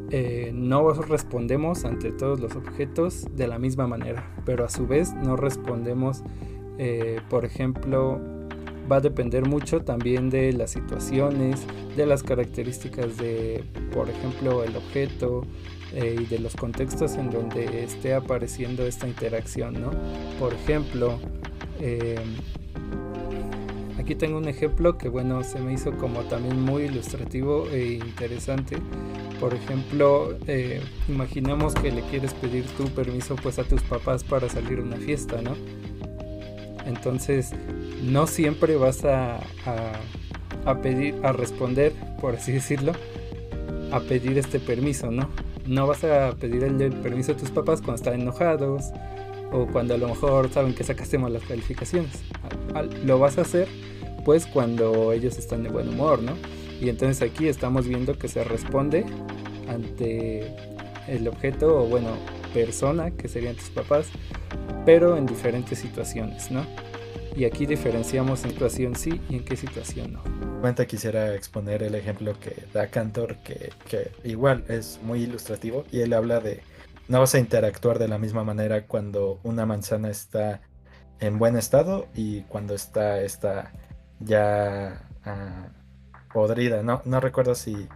eh, 0.09 0.51
no 0.53 0.91
respondemos 0.93 1.85
ante 1.85 2.11
todos 2.11 2.39
los 2.39 2.55
objetos 2.55 3.27
de 3.35 3.47
la 3.47 3.59
misma 3.59 3.87
manera, 3.87 4.35
pero 4.45 4.65
a 4.65 4.69
su 4.69 4.87
vez 4.87 5.13
no 5.13 5.35
respondemos, 5.35 6.23
eh, 6.77 7.21
por 7.29 7.45
ejemplo, 7.45 8.19
va 8.91 8.97
a 8.97 9.01
depender 9.01 9.47
mucho 9.47 9.81
también 9.81 10.29
de 10.29 10.53
las 10.53 10.71
situaciones, 10.71 11.65
de 11.95 12.05
las 12.05 12.21
características 12.23 13.17
de, 13.17 13.63
por 13.93 14.09
ejemplo, 14.09 14.63
el 14.63 14.75
objeto 14.75 15.43
eh, 15.93 16.17
y 16.21 16.25
de 16.25 16.39
los 16.39 16.55
contextos 16.55 17.15
en 17.15 17.31
donde 17.31 17.83
esté 17.83 18.13
apareciendo 18.13 18.85
esta 18.85 19.07
interacción, 19.07 19.81
¿no? 19.81 19.91
Por 20.37 20.53
ejemplo, 20.53 21.19
eh, 21.79 22.19
aquí 23.97 24.15
tengo 24.15 24.37
un 24.37 24.47
ejemplo 24.47 24.97
que, 24.97 25.07
bueno, 25.07 25.43
se 25.43 25.59
me 25.59 25.73
hizo 25.73 25.91
como 25.97 26.21
también 26.23 26.61
muy 26.61 26.83
ilustrativo 26.83 27.67
e 27.71 27.93
interesante 27.93 28.77
Por 29.39 29.53
ejemplo, 29.53 30.37
imaginemos 31.07 31.73
que 31.73 31.91
le 31.91 32.01
quieres 32.01 32.33
pedir 32.33 32.65
tu 32.77 32.85
permiso 32.89 33.35
pues 33.35 33.59
a 33.59 33.63
tus 33.63 33.81
papás 33.81 34.23
para 34.23 34.49
salir 34.49 34.79
a 34.79 34.81
una 34.81 34.97
fiesta, 34.97 35.41
¿no? 35.41 35.55
Entonces, 36.85 37.51
no 38.03 38.27
siempre 38.27 38.75
vas 38.75 39.03
a, 39.05 39.39
a, 40.65 40.81
pedir, 40.81 41.15
a 41.23 41.31
responder, 41.31 41.93
por 42.21 42.35
así 42.35 42.51
decirlo, 42.51 42.93
a 43.91 43.99
pedir 44.01 44.37
este 44.37 44.59
permiso, 44.59 45.11
¿no? 45.11 45.29
No 45.65 45.87
vas 45.87 46.03
a 46.03 46.33
pedir 46.39 46.63
el, 46.63 46.93
permiso 46.93 47.31
a 47.31 47.37
tus 47.37 47.49
papás 47.49 47.81
cuando 47.81 47.95
están 47.95 48.21
enojados 48.21 48.91
o 49.51 49.67
cuando 49.67 49.95
a 49.95 49.97
lo 49.97 50.09
mejor 50.09 50.51
saben 50.51 50.75
que 50.75 50.83
sacaste 50.83 51.17
las 51.17 51.43
calificaciones. 51.43 52.21
Lo 53.03 53.19
vas 53.19 53.37
a 53.37 53.41
hacer 53.41 53.67
pues 54.25 54.47
cuando 54.47 55.13
ellos 55.13 55.37
están 55.37 55.63
de 55.63 55.69
buen 55.69 55.89
humor, 55.89 56.21
¿no? 56.21 56.33
Y 56.81 56.89
entonces 56.89 57.21
aquí 57.21 57.47
estamos 57.47 57.87
viendo 57.87 58.17
que 58.17 58.27
se 58.27 58.43
responde 58.43 59.05
ante 59.69 60.51
el 61.07 61.27
objeto 61.27 61.83
o 61.83 61.85
bueno, 61.85 62.09
persona, 62.53 63.11
que 63.11 63.27
serían 63.27 63.55
tus 63.55 63.69
papás, 63.69 64.07
pero 64.85 65.17
en 65.17 65.25
diferentes 65.25 65.79
situaciones, 65.79 66.51
¿no? 66.51 66.65
Y 67.35 67.43
aquí 67.45 67.65
diferenciamos 67.65 68.43
en 68.45 68.51
situación 68.51 68.95
sí 68.95 69.21
y 69.29 69.35
en 69.35 69.45
qué 69.45 69.57
situación 69.57 70.13
no. 70.13 70.23
Quisiera 70.87 71.35
exponer 71.35 71.83
el 71.83 71.93
ejemplo 71.93 72.33
que 72.39 72.65
da 72.73 72.87
Cantor, 72.87 73.37
que, 73.43 73.71
que 73.87 74.11
igual 74.23 74.63
es 74.67 74.99
muy 75.03 75.21
ilustrativo, 75.21 75.83
y 75.91 76.01
él 76.01 76.13
habla 76.13 76.39
de 76.39 76.61
no 77.07 77.19
vas 77.19 77.35
a 77.35 77.39
interactuar 77.39 77.99
de 77.99 78.07
la 78.07 78.17
misma 78.17 78.43
manera 78.43 78.87
cuando 78.87 79.39
una 79.43 79.65
manzana 79.65 80.09
está 80.09 80.61
en 81.19 81.37
buen 81.37 81.55
estado 81.55 82.07
y 82.15 82.41
cuando 82.43 82.73
está, 82.73 83.21
está 83.21 83.71
ya 84.19 85.07
ah, 85.23 85.69
podrida. 86.33 86.83
No, 86.83 87.01
no 87.05 87.19
recuerdo 87.19 87.55
si, 87.55 87.87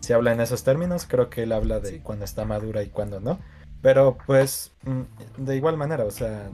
si 0.00 0.12
habla 0.12 0.32
en 0.32 0.40
esos 0.40 0.62
términos, 0.62 1.06
creo 1.08 1.30
que 1.30 1.42
él 1.42 1.52
habla 1.52 1.80
de 1.80 2.00
cuando 2.00 2.24
está 2.24 2.44
madura 2.44 2.82
y 2.82 2.88
cuando 2.88 3.20
no. 3.20 3.40
Pero 3.84 4.16
pues 4.26 4.72
mm, 4.84 5.02
de 5.44 5.56
igual 5.56 5.76
manera, 5.76 6.06
o 6.06 6.10
sea, 6.10 6.50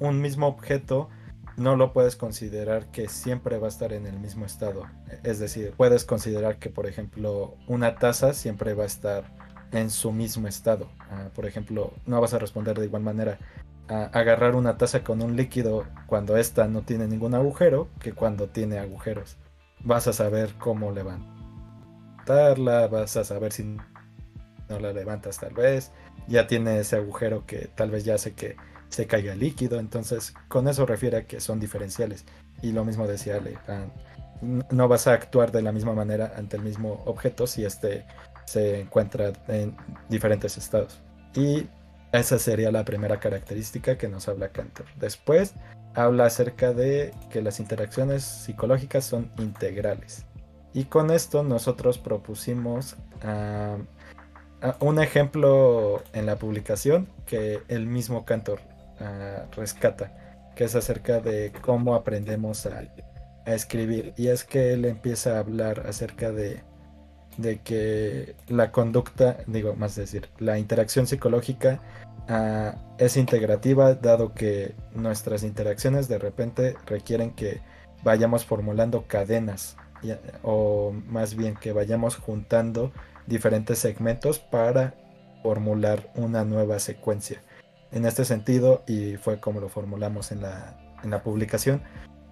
un 0.00 0.22
mismo 0.22 0.46
objeto 0.46 1.10
no 1.58 1.76
lo 1.76 1.92
puedes 1.92 2.16
considerar 2.16 2.86
que 2.86 3.10
siempre 3.10 3.58
va 3.58 3.66
a 3.66 3.68
estar 3.68 3.92
en 3.92 4.06
el 4.06 4.18
mismo 4.18 4.46
estado. 4.46 4.84
Es 5.24 5.38
decir, 5.38 5.74
puedes 5.76 6.06
considerar 6.06 6.58
que, 6.58 6.70
por 6.70 6.86
ejemplo, 6.86 7.54
una 7.66 7.96
taza 7.96 8.32
siempre 8.32 8.72
va 8.72 8.84
a 8.84 8.86
estar 8.86 9.24
en 9.72 9.90
su 9.90 10.10
mismo 10.10 10.48
estado. 10.48 10.88
Ah, 11.10 11.28
por 11.34 11.44
ejemplo, 11.44 11.92
no 12.06 12.18
vas 12.18 12.32
a 12.32 12.38
responder 12.38 12.78
de 12.78 12.86
igual 12.86 13.02
manera 13.02 13.38
a 13.88 14.04
agarrar 14.04 14.54
una 14.54 14.78
taza 14.78 15.04
con 15.04 15.20
un 15.20 15.36
líquido 15.36 15.84
cuando 16.06 16.38
ésta 16.38 16.66
no 16.66 16.80
tiene 16.80 17.08
ningún 17.08 17.34
agujero 17.34 17.88
que 18.00 18.14
cuando 18.14 18.48
tiene 18.48 18.78
agujeros 18.78 19.36
vas 19.80 20.08
a 20.08 20.14
saber 20.14 20.54
cómo 20.58 20.92
levantarla, 20.92 22.88
vas 22.88 23.18
a 23.18 23.24
saber 23.24 23.52
si 23.52 23.76
no 24.68 24.78
la 24.78 24.92
levantas 24.92 25.38
tal 25.38 25.54
vez, 25.54 25.92
ya 26.26 26.46
tiene 26.46 26.80
ese 26.80 26.96
agujero 26.96 27.46
que 27.46 27.68
tal 27.74 27.90
vez 27.90 28.04
ya 28.04 28.14
hace 28.14 28.34
que 28.34 28.56
se 28.88 29.06
caiga 29.06 29.32
el 29.32 29.40
líquido, 29.40 29.78
entonces 29.78 30.34
con 30.48 30.68
eso 30.68 30.86
refiere 30.86 31.18
a 31.18 31.26
que 31.26 31.40
son 31.40 31.60
diferenciales. 31.60 32.24
Y 32.62 32.72
lo 32.72 32.84
mismo 32.84 33.06
decía 33.06 33.36
Ale, 33.36 33.58
ah, 33.68 33.86
no 34.40 34.88
vas 34.88 35.06
a 35.06 35.12
actuar 35.12 35.52
de 35.52 35.62
la 35.62 35.72
misma 35.72 35.92
manera 35.92 36.32
ante 36.36 36.56
el 36.56 36.62
mismo 36.62 37.02
objeto 37.06 37.46
si 37.46 37.64
este 37.64 38.04
se 38.46 38.80
encuentra 38.80 39.32
en 39.48 39.76
diferentes 40.08 40.56
estados. 40.56 41.00
Y 41.34 41.68
esa 42.12 42.38
sería 42.38 42.72
la 42.72 42.84
primera 42.84 43.20
característica 43.20 43.98
que 43.98 44.08
nos 44.08 44.28
habla 44.28 44.48
Cantor. 44.48 44.86
Después 44.96 45.54
habla 45.94 46.26
acerca 46.26 46.72
de 46.72 47.12
que 47.30 47.42
las 47.42 47.60
interacciones 47.60 48.24
psicológicas 48.24 49.04
son 49.04 49.30
integrales. 49.38 50.24
Y 50.72 50.84
con 50.84 51.10
esto 51.10 51.42
nosotros 51.42 51.98
propusimos 51.98 52.96
ah, 53.22 53.76
un 54.80 55.00
ejemplo 55.00 56.02
en 56.12 56.26
la 56.26 56.36
publicación 56.36 57.08
que 57.26 57.60
el 57.68 57.86
mismo 57.86 58.24
Cantor 58.24 58.60
ah, 59.00 59.44
rescata, 59.56 60.50
que 60.56 60.64
es 60.64 60.74
acerca 60.74 61.20
de 61.20 61.52
cómo 61.62 61.94
aprendemos 61.94 62.66
a, 62.66 62.82
escribir. 63.46 64.12
Y 64.18 64.28
es 64.28 64.44
que 64.44 64.74
él 64.74 64.84
empieza 64.84 65.36
a 65.36 65.38
hablar 65.38 65.86
acerca 65.86 66.32
de, 66.32 66.60
de 67.38 67.60
que 67.60 68.36
la 68.46 68.72
conducta, 68.72 69.38
digo, 69.46 69.74
más 69.74 69.96
decir, 69.96 70.28
la 70.38 70.58
interacción 70.58 71.06
psicológica 71.06 71.80
Ah, 72.30 72.74
es 72.98 73.16
integrativa 73.16 73.94
dado 73.94 74.34
que 74.34 74.74
nuestras 74.94 75.42
interacciones 75.44 76.08
de 76.08 76.18
repente 76.18 76.76
requieren 76.84 77.30
que 77.30 77.62
vayamos 78.04 78.44
formulando 78.44 79.04
cadenas 79.06 79.78
o 80.42 80.92
más 81.06 81.34
bien 81.34 81.54
que 81.54 81.72
vayamos 81.72 82.16
juntando 82.16 82.92
diferentes 83.28 83.78
segmentos 83.78 84.38
para 84.38 84.94
formular 85.42 86.10
una 86.14 86.44
nueva 86.44 86.78
secuencia. 86.78 87.42
En 87.92 88.04
este 88.04 88.24
sentido, 88.24 88.82
y 88.86 89.16
fue 89.16 89.40
como 89.40 89.60
lo 89.60 89.68
formulamos 89.68 90.32
en 90.32 90.42
la, 90.42 90.78
en 91.02 91.10
la 91.10 91.22
publicación, 91.22 91.82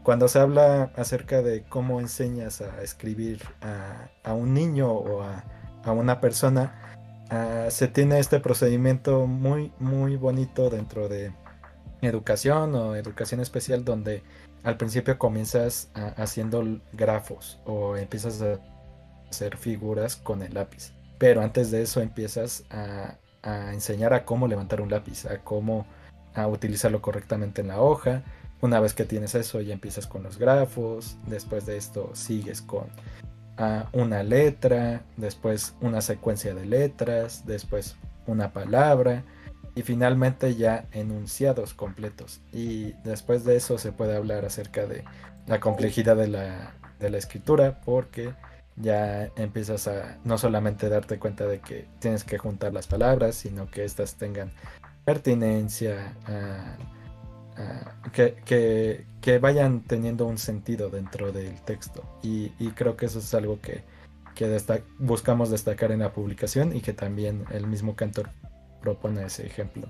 cuando 0.03 0.29
se 0.29 0.39
habla 0.39 0.93
acerca 0.97 1.43
de 1.43 1.65
cómo 1.65 2.01
enseñas 2.01 2.61
a 2.61 2.83
escribir 2.83 3.43
a, 3.61 4.33
un 4.33 4.55
niño 4.55 4.91
o 4.93 5.23
a, 5.23 5.45
a 5.85 5.93
una 5.93 6.21
persona, 6.21 6.87
Ah, 7.29 7.67
se 7.71 7.89
tiene 7.89 8.21
este 8.21 8.39
procedimiento 8.39 9.27
muy, 9.27 9.73
muy 9.81 10.17
bonito 10.17 10.71
dentro 10.71 11.09
de 11.09 11.33
educación 12.01 12.75
o 12.77 12.95
educación 12.95 13.41
especial 13.41 13.85
donde 13.85 14.23
al 14.63 14.77
principio 14.77 15.19
comienzas 15.19 15.91
ah, 15.95 16.15
haciendo 16.17 16.81
grafos 16.93 17.59
o 17.65 17.97
empiezas 17.97 18.41
a 18.43 18.61
hacer 19.31 19.57
figuras 19.57 20.17
con 20.17 20.43
el 20.43 20.55
lápiz. 20.55 20.93
Pero 21.19 21.43
antes 21.43 21.71
de 21.71 21.83
eso 21.83 22.01
empiezas 22.01 22.65
a, 22.71 23.17
enseñar 23.73 24.13
a 24.13 24.25
cómo 24.25 24.49
levantar 24.49 24.81
un 24.81 24.91
lápiz, 24.91 25.25
a 25.27 25.39
cómo 25.39 25.87
utilizarlo 26.49 27.01
correctamente 27.01 27.61
en 27.61 27.69
la 27.69 27.81
hoja. 27.81 28.23
Una 28.61 28.81
vez 28.81 28.93
que 28.93 29.05
tienes 29.05 29.35
eso 29.35 29.61
ya 29.61 29.73
empiezas 29.73 30.07
con 30.07 30.23
los 30.23 30.39
grafos, 30.39 31.17
después 31.27 31.65
de 31.65 31.77
esto 31.77 32.11
sigues 32.15 32.61
con 32.61 32.87
una 33.93 34.23
letra, 34.23 35.03
después 35.17 35.75
una 35.81 36.01
secuencia 36.03 36.55
de 36.55 36.67
letras, 36.67 37.47
después 37.47 37.97
una 38.27 38.53
palabra 38.53 39.23
y 39.75 39.83
finalmente 39.83 40.57
ya 40.57 40.87
enunciados 40.93 41.73
completos. 41.73 42.41
Y 42.53 42.93
después 43.05 43.45
de 43.45 43.57
eso 43.57 43.79
se 43.79 43.93
puede 43.93 44.17
hablar 44.17 44.45
acerca 44.45 44.87
de 44.87 45.05
la 45.47 45.61
complejidad 45.61 46.17
de 46.17 46.29
la 47.11 47.19
escritura 47.19 47.81
porque 47.85 48.35
ya 48.77 49.31
empiezas 49.37 49.89
a 49.89 50.19
no 50.25 50.39
solamente 50.39 50.89
darte 50.89 51.19
cuenta 51.19 51.47
de 51.47 51.61
que 51.61 51.87
tienes 51.99 52.25
que 52.25 52.39
juntar 52.39 52.73
las 52.73 52.87
palabras, 52.87 53.35
sino 53.37 53.71
que 53.71 53.85
éstas 53.85 54.17
tengan 54.17 54.53
pertinencia, 55.05 56.15
que, 58.13 59.39
vayan 59.41 59.83
teniendo 59.83 60.27
un 60.27 60.39
sentido 60.39 60.91
dentro 60.91 61.33
del 61.33 61.61
texto. 61.63 62.03
Y, 62.23 62.51
creo 62.75 62.97
que 62.97 63.07
eso 63.07 63.21
es 63.21 63.33
algo 63.35 63.61
que, 63.61 63.83
buscamos 64.99 65.51
destacar 65.51 65.93
en 65.93 66.01
la 66.01 66.13
publicación 66.13 66.77
y 66.77 66.81
que 66.81 66.93
también 66.93 67.45
el 67.51 67.67
mismo 67.67 67.97
cantor 67.97 68.31
propone 68.83 69.25
ese 69.25 69.47
ejemplo. 69.47 69.89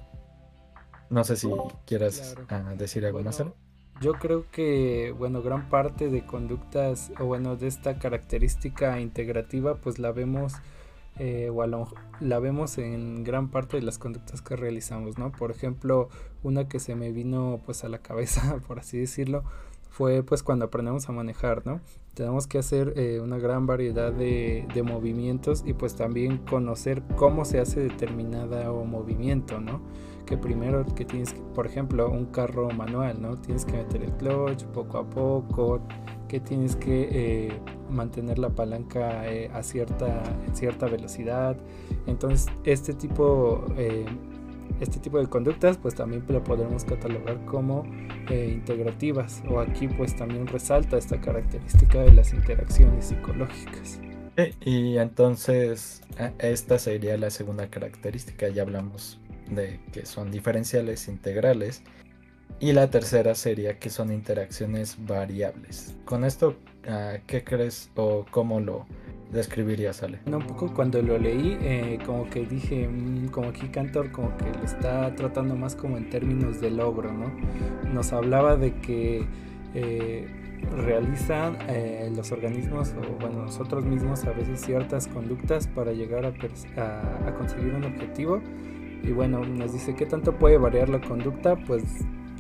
No 1.11 1.25
sé 1.25 1.37
si 1.37 1.49
quieras 1.87 2.37
ah, 2.49 2.75
decir 2.77 3.05
algo 3.07 3.23
más. 3.23 3.43
Yo 4.01 4.13
creo 4.15 4.45
que, 4.51 5.15
bueno, 5.19 5.43
gran 5.43 5.69
parte 5.71 6.11
de 6.11 6.27
conductas, 6.27 7.13
o 7.19 7.25
bueno, 7.25 7.57
de 7.57 7.67
esta 7.67 7.99
característica 7.99 9.01
integrativa, 9.01 9.77
pues 9.77 9.99
la 9.99 10.13
vemos 10.13 10.55
eh, 11.19 11.51
o 11.51 11.87
la 12.21 12.39
vemos 12.39 12.77
en 12.77 13.25
gran 13.25 13.49
parte 13.49 13.79
de 13.79 13.83
las 13.83 13.97
conductas 13.97 14.43
que 14.43 14.55
realizamos, 14.55 15.17
¿no? 15.17 15.33
Por 15.33 15.51
ejemplo, 15.51 16.11
una 16.43 16.69
que 16.69 16.79
se 16.79 16.95
me 16.95 17.11
vino 17.11 17.61
pues 17.65 17.85
a 17.85 17.89
la 17.89 17.99
cabeza, 17.99 18.59
por 18.67 18.79
así 18.79 18.99
decirlo, 18.99 19.43
fue 19.89 20.23
pues 20.23 20.43
cuando 20.43 20.67
aprendemos 20.67 21.09
a 21.09 21.13
manejar, 21.13 21.67
¿no? 21.67 21.81
Tenemos 22.13 22.47
que 22.47 22.59
hacer 22.59 22.93
eh, 22.97 23.21
una 23.21 23.39
gran 23.39 23.67
variedad 23.67 24.13
de, 24.13 24.67
de, 24.75 24.83
movimientos 24.83 25.63
y 25.67 25.73
pues 25.73 25.97
también 25.97 26.39
conocer 26.39 27.03
cómo 27.17 27.47
se 27.47 27.61
hace 27.61 27.81
determinada 27.81 28.71
o 28.73 28.85
movimiento, 28.85 29.59
¿no? 29.59 29.81
Que 30.27 30.37
primero 30.37 30.85
que 30.85 31.05
tienes, 31.05 31.35
por 31.55 31.67
ejemplo, 31.67 32.11
un 32.11 32.27
carro 32.27 32.69
manual, 32.71 33.23
¿no? 33.23 33.37
Tienes 33.37 33.65
que 33.65 33.75
meter 33.75 34.03
el 34.03 34.13
clutch 34.13 34.65
poco 34.65 34.99
a 34.99 35.09
poco, 35.09 35.81
que 36.29 36.41
tienes 36.41 36.77
que 36.77 37.09
eh, 37.11 37.61
mantener 37.91 38.39
la 38.39 38.51
palanca 38.51 39.31
eh, 39.31 39.51
a 39.55 39.63
cierta, 39.63 40.23
cierta 40.53 40.87
velocidad. 40.87 41.57
Entonces, 42.07 42.53
este 42.65 42.93
tipo, 42.95 43.65
eh, 43.77 44.05
este 44.81 44.99
tipo 44.99 45.19
de 45.19 45.29
conductas, 45.29 45.79
pues 45.79 45.95
también 45.95 46.25
lo 46.29 46.43
podemos 46.43 46.85
catalogar 46.85 47.45
como 47.45 47.85
integrativas. 48.29 49.43
O 49.49 49.61
aquí, 49.61 49.87
pues 49.87 50.17
también 50.17 50.47
resalta 50.49 50.99
esta 50.99 51.21
característica 51.21 52.01
de 52.01 52.13
las 52.13 52.33
interacciones 52.33 53.07
psicológicas. 53.07 54.01
y 54.61 54.99
entonces, 54.99 56.03
esta 56.39 56.79
sería 56.79 57.17
la 57.17 57.31
segunda 57.31 57.69
característica. 57.71 58.49
Ya 58.49 58.63
hablamos 58.63 59.21
de 59.51 59.81
que 59.93 60.07
son 60.07 60.31
diferenciales, 60.31 61.09
integrales 61.09 61.83
y 62.59 62.73
la 62.73 62.91
tercera 62.91 63.35
sería 63.35 63.79
que 63.79 63.91
son 63.91 64.13
interacciones 64.13 64.97
variables. 65.07 65.95
Con 66.05 66.25
esto, 66.25 66.57
ah, 66.89 67.15
¿qué 67.27 67.45
crees 67.45 67.91
o 67.97 68.25
cómo 68.31 68.61
lo 68.61 68.87
describirías, 69.31 70.03
Ale? 70.03 70.21
un 70.27 70.47
poco 70.47 70.73
cuando 70.73 71.03
lo 71.03 71.19
leí, 71.19 71.59
eh, 71.61 71.99
como 72.07 72.31
que 72.31 72.47
dije, 72.47 72.89
mm, 72.89 73.29
como 73.29 73.49
aquí 73.49 73.69
Cantor 73.69 74.13
como 74.13 74.37
que 74.37 74.45
lo 74.45 74.65
está 74.65 75.15
tratando 75.17 75.57
más 75.57 75.75
como 75.75 75.97
en 75.97 76.09
términos 76.09 76.61
de 76.61 76.71
logro, 76.71 77.13
¿no? 77.13 77.33
Nos 77.93 78.13
hablaba 78.13 78.57
de 78.57 78.75
que 78.81 79.27
eh, 79.75 80.27
realizan 80.85 81.59
eh, 81.69 82.11
los 82.15 82.33
organismos 82.33 82.95
o 82.95 83.19
bueno 83.21 83.43
nosotros 83.43 83.85
mismos 83.85 84.25
a 84.25 84.33
veces 84.33 84.61
ciertas 84.61 85.07
conductas 85.07 85.67
para 85.67 85.93
llegar 85.93 86.25
a, 86.25 87.29
a, 87.29 87.35
conseguir 87.35 87.75
un 87.75 87.85
objetivo 87.85 88.41
y 89.03 89.13
bueno 89.13 89.45
nos 89.45 89.73
dice 89.73 89.95
qué 89.95 90.07
tanto 90.07 90.33
puede 90.33 90.59
variar 90.59 90.89
la 90.89 91.01
conducta 91.01 91.57
pues 91.57 91.85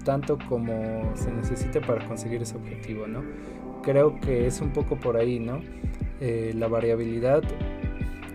tanto 0.05 0.39
como 0.49 1.13
se 1.15 1.33
necesite 1.33 1.81
para 1.81 2.07
conseguir 2.07 2.43
ese 2.43 2.57
objetivo 2.57 3.07
no 3.07 3.23
creo 3.83 4.19
que 4.21 4.47
es 4.47 4.61
un 4.61 4.71
poco 4.71 4.97
por 4.97 5.17
ahí 5.17 5.39
no 5.39 5.61
eh, 6.21 6.53
la 6.55 6.69
variabilidad 6.69 7.43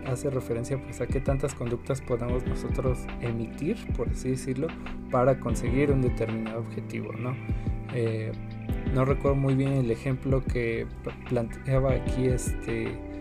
hace 0.06 0.30
referencia 0.30 0.78
pues 0.82 1.00
a 1.00 1.06
qué 1.06 1.20
tantas 1.20 1.54
conductas 1.54 2.00
podamos 2.00 2.44
nosotros 2.46 2.98
emitir 3.20 3.76
por 3.96 4.08
así 4.08 4.30
decirlo 4.30 4.68
para 5.10 5.38
conseguir 5.38 5.90
un 5.90 6.02
determinado 6.02 6.60
objetivo 6.60 7.12
no 7.12 7.34
eh, 7.94 8.32
no 8.94 9.04
recuerdo 9.04 9.36
muy 9.36 9.54
bien 9.54 9.72
el 9.72 9.90
ejemplo 9.90 10.42
que 10.42 10.86
planteaba 11.28 11.92
aquí 11.92 12.26
este 12.26 13.11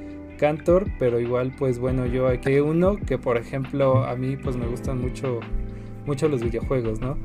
Cantor, 0.42 0.88
pero 0.98 1.20
igual 1.20 1.54
pues 1.56 1.78
bueno, 1.78 2.08
yo 2.08 2.28
aquí 2.28 2.60
uno 2.60 2.98
que 2.98 3.20
por 3.20 3.38
ejemplo 3.38 4.04
a 4.04 4.16
mí 4.16 4.38
pues 4.38 4.58
me 4.58 4.66
gustan 4.66 5.00
mucho 5.00 5.40
mucho 6.08 6.28
los 6.28 6.42
videojuegos, 6.44 7.00
¿no? 7.00 7.16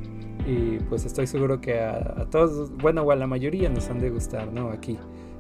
Y 0.47 0.81
pues 0.91 1.07
estoy 1.07 1.27
seguro 1.27 1.63
que 1.63 1.81
a, 1.81 2.27
todos, 2.31 2.71
bueno, 2.77 3.05
o 3.05 3.11
a 3.13 3.17
la 3.17 3.27
mayoría 3.27 3.71
nos 3.71 3.89
han 3.89 4.01
de 4.01 4.11
gustar, 4.11 4.53
¿no? 4.53 4.69
Aquí. 4.69 4.99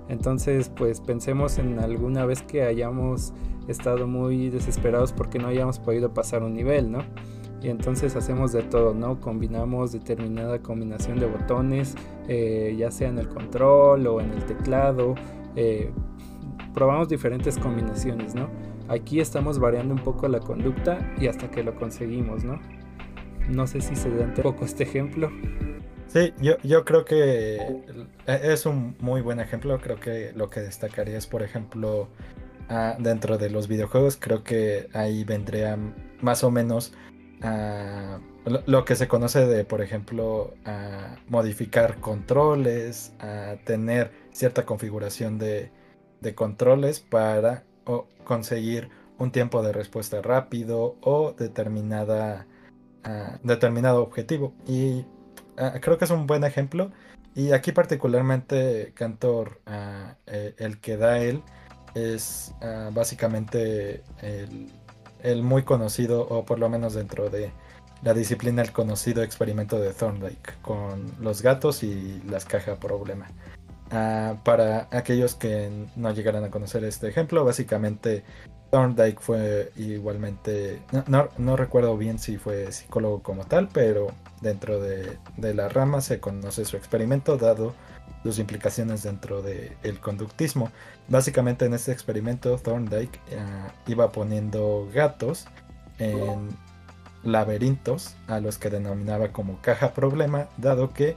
Entonces, 0.08 0.70
pues 0.70 1.02
pensemos 1.02 1.58
en 1.58 1.78
alguna 1.78 2.24
vez 2.24 2.42
que 2.42 2.62
hayamos 2.62 3.34
estado 3.68 4.06
muy 4.06 4.48
desesperados 4.48 5.12
porque 5.12 5.38
no 5.38 5.48
hayamos 5.48 5.78
podido 5.78 6.14
pasar 6.14 6.42
un 6.42 6.54
nivel, 6.54 6.90
¿no? 6.90 7.00
y 7.62 7.68
entonces 7.68 8.14
hacemos 8.16 8.52
de 8.52 8.62
todo, 8.62 8.94
¿no? 8.94 9.20
Combinamos 9.20 9.92
determinada 9.92 10.60
combinación 10.60 11.18
de 11.18 11.26
botones, 11.26 11.94
eh, 12.28 12.74
ya 12.78 12.90
sea 12.90 13.08
en 13.08 13.18
el 13.18 13.28
control 13.28 14.06
o 14.06 14.20
en 14.20 14.30
el 14.32 14.44
teclado, 14.44 15.14
eh, 15.56 15.90
probamos 16.76 17.08
diferentes 17.08 17.56
combinaciones, 17.56 18.34
¿no? 18.34 18.50
Aquí 18.88 19.18
estamos 19.18 19.58
variando 19.58 19.94
un 19.94 20.00
poco 20.00 20.28
la 20.28 20.40
conducta 20.40 20.98
y 21.18 21.26
hasta 21.26 21.50
que 21.50 21.62
lo 21.62 21.74
conseguimos, 21.74 22.44
¿no? 22.44 22.60
No 23.48 23.66
sé 23.66 23.80
si 23.80 23.96
se 23.96 24.14
da 24.14 24.26
un 24.26 24.34
poco 24.34 24.66
este 24.66 24.82
ejemplo. 24.82 25.32
Sí, 26.08 26.34
yo, 26.38 26.58
yo 26.62 26.84
creo 26.84 27.06
que 27.06 27.82
es 28.26 28.66
un 28.66 28.94
muy 29.00 29.22
buen 29.22 29.40
ejemplo. 29.40 29.78
Creo 29.80 29.98
que 29.98 30.32
lo 30.36 30.50
que 30.50 30.60
destacaría 30.60 31.16
es, 31.16 31.26
por 31.26 31.42
ejemplo, 31.42 32.08
dentro 32.98 33.38
de 33.38 33.48
los 33.48 33.68
videojuegos, 33.68 34.18
creo 34.20 34.44
que 34.44 34.88
ahí 34.92 35.24
vendría 35.24 35.78
más 36.20 36.44
o 36.44 36.50
menos 36.50 36.92
lo 38.66 38.84
que 38.84 38.96
se 38.96 39.08
conoce 39.08 39.46
de, 39.46 39.64
por 39.64 39.80
ejemplo, 39.80 40.52
modificar 41.28 42.00
controles, 42.00 43.14
tener 43.64 44.10
cierta 44.30 44.66
configuración 44.66 45.38
de, 45.38 45.70
controles 46.34 47.00
para 47.00 47.64
conseguir 48.24 48.88
un 49.18 49.30
tiempo 49.30 49.62
de 49.62 49.72
respuesta 49.72 50.20
rápido 50.20 50.96
o 51.00 51.32
determinada, 51.32 52.46
determinado 53.42 54.02
objetivo. 54.02 54.52
Y 54.66 55.04
creo 55.80 55.98
que 55.98 56.04
es 56.04 56.10
un 56.10 56.26
buen 56.26 56.44
ejemplo. 56.44 56.90
Y 57.34 57.52
aquí 57.52 57.72
particularmente 57.72 58.92
Cantor, 58.94 59.60
e, 60.26 60.54
el 60.58 60.80
que 60.80 60.96
da 60.96 61.18
él, 61.18 61.42
es 61.94 62.54
básicamente 62.92 64.02
el 64.22 64.70
el 65.26 65.42
muy 65.42 65.62
conocido, 65.62 66.26
o 66.28 66.44
por 66.44 66.58
lo 66.58 66.68
menos 66.68 66.94
dentro 66.94 67.28
de 67.30 67.50
la 68.02 68.14
disciplina, 68.14 68.62
el 68.62 68.72
conocido 68.72 69.22
experimento 69.22 69.78
de 69.78 69.92
Thorndike 69.92 70.54
con 70.62 71.10
los 71.20 71.42
gatos 71.42 71.82
y 71.82 72.22
las 72.28 72.44
cajas 72.44 72.78
problema. 72.78 73.26
Para 73.88 74.88
aquellos 74.90 75.34
que 75.34 75.70
no 75.94 76.12
llegaran 76.12 76.44
a 76.44 76.50
conocer 76.50 76.84
este 76.84 77.08
ejemplo, 77.08 77.44
básicamente 77.44 78.24
Thorndike 78.70 79.20
fue 79.20 79.72
igualmente, 79.76 80.82
no, 81.06 81.56
recuerdo 81.56 81.96
bien 81.96 82.18
si 82.18 82.36
fue 82.36 82.72
psicólogo 82.72 83.22
como 83.22 83.44
tal, 83.44 83.68
pero 83.72 84.08
dentro 84.40 84.80
de, 84.80 85.18
de 85.36 85.54
la 85.54 85.68
rama 85.68 86.00
se 86.00 86.18
conoce 86.18 86.64
su 86.64 86.76
experimento 86.76 87.36
dado 87.36 87.74
sus 88.26 88.38
implicaciones 88.38 89.02
dentro 89.02 89.42
del 89.42 90.00
conductismo. 90.00 90.70
Básicamente 91.08 91.64
en 91.64 91.74
este 91.74 91.92
experimento 91.92 92.58
Thorndike 92.58 93.20
eh, 93.30 93.38
iba 93.86 94.10
poniendo 94.10 94.88
gatos 94.92 95.46
en 95.98 96.48
laberintos 97.22 98.16
a 98.26 98.40
los 98.40 98.58
que 98.58 98.70
denominaba 98.70 99.28
como 99.28 99.60
caja 99.62 99.92
problema, 99.94 100.48
dado 100.56 100.92
que 100.92 101.16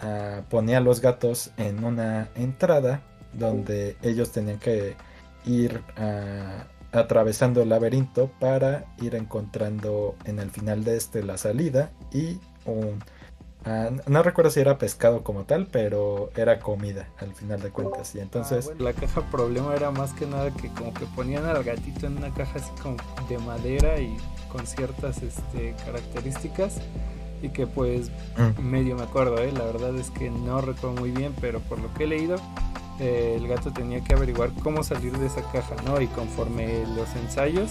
ah, 0.00 0.42
ponía 0.48 0.80
los 0.80 1.00
gatos 1.00 1.50
en 1.56 1.84
una 1.84 2.28
entrada 2.34 3.02
donde 3.32 3.96
ellos 4.02 4.32
tenían 4.32 4.58
que 4.58 4.96
ir 5.44 5.82
ah, 5.96 6.64
atravesando 6.92 7.62
el 7.62 7.68
laberinto 7.68 8.30
para 8.40 8.86
ir 9.00 9.14
encontrando 9.14 10.16
en 10.24 10.38
el 10.38 10.50
final 10.50 10.84
de 10.84 10.96
este 10.96 11.22
la 11.22 11.36
salida 11.36 11.90
y 12.12 12.38
un 12.64 12.98
Ah, 13.64 13.90
no 14.06 14.22
recuerdo 14.22 14.50
si 14.50 14.60
era 14.60 14.78
pescado 14.78 15.22
como 15.22 15.44
tal, 15.44 15.66
pero 15.66 16.30
era 16.36 16.58
comida 16.58 17.08
al 17.18 17.34
final 17.34 17.60
de 17.60 17.70
cuentas. 17.70 18.14
Y 18.14 18.20
entonces. 18.20 18.70
Ah, 18.70 18.74
la 18.78 18.92
caja 18.92 19.20
problema 19.30 19.74
era 19.74 19.90
más 19.90 20.12
que 20.12 20.26
nada 20.26 20.50
que 20.52 20.68
como 20.70 20.94
que 20.94 21.06
ponían 21.06 21.44
al 21.44 21.62
gatito 21.64 22.06
en 22.06 22.16
una 22.16 22.32
caja 22.32 22.58
así 22.58 22.70
como 22.82 22.96
de 23.28 23.38
madera 23.38 24.00
y 24.00 24.16
con 24.50 24.66
ciertas 24.66 25.22
este, 25.22 25.74
características. 25.84 26.78
Y 27.42 27.50
que 27.50 27.66
pues 27.66 28.10
mm. 28.36 28.62
medio 28.62 28.96
me 28.96 29.02
acuerdo, 29.02 29.38
¿eh? 29.38 29.52
la 29.52 29.64
verdad 29.64 29.96
es 29.96 30.10
que 30.10 30.30
no 30.30 30.60
recuerdo 30.60 31.00
muy 31.00 31.10
bien, 31.10 31.34
pero 31.40 31.60
por 31.60 31.78
lo 31.78 31.92
que 31.94 32.04
he 32.04 32.06
leído, 32.06 32.36
eh, 33.00 33.36
el 33.36 33.46
gato 33.46 33.72
tenía 33.72 34.02
que 34.02 34.14
averiguar 34.14 34.50
cómo 34.62 34.82
salir 34.82 35.16
de 35.18 35.26
esa 35.26 35.42
caja, 35.52 35.76
¿no? 35.84 36.00
Y 36.00 36.08
conforme 36.08 36.84
los 36.96 37.14
ensayos, 37.14 37.70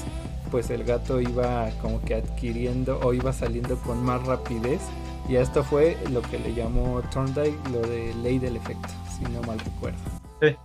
pues 0.51 0.69
el 0.69 0.84
gato 0.84 1.19
iba 1.19 1.69
como 1.82 2.01
que 2.01 2.15
adquiriendo 2.15 2.99
o 3.03 3.13
iba 3.13 3.34
saliendo 3.34 3.77
con 3.82 4.03
más 4.03 4.25
rapidez 4.25 4.82
y 5.27 5.36
esto 5.36 5.63
fue 5.63 5.97
lo 6.10 6.21
que 6.21 6.39
le 6.39 6.53
llamó 6.53 7.01
Thorndike 7.12 7.69
lo 7.69 7.82
de 7.82 8.13
ley 8.15 8.39
del 8.39 8.56
efecto, 8.56 8.88
si 9.17 9.25
no 9.25 9.41
mal 9.41 9.60
recuerdo. 9.60 9.97
Sí, 10.41 10.56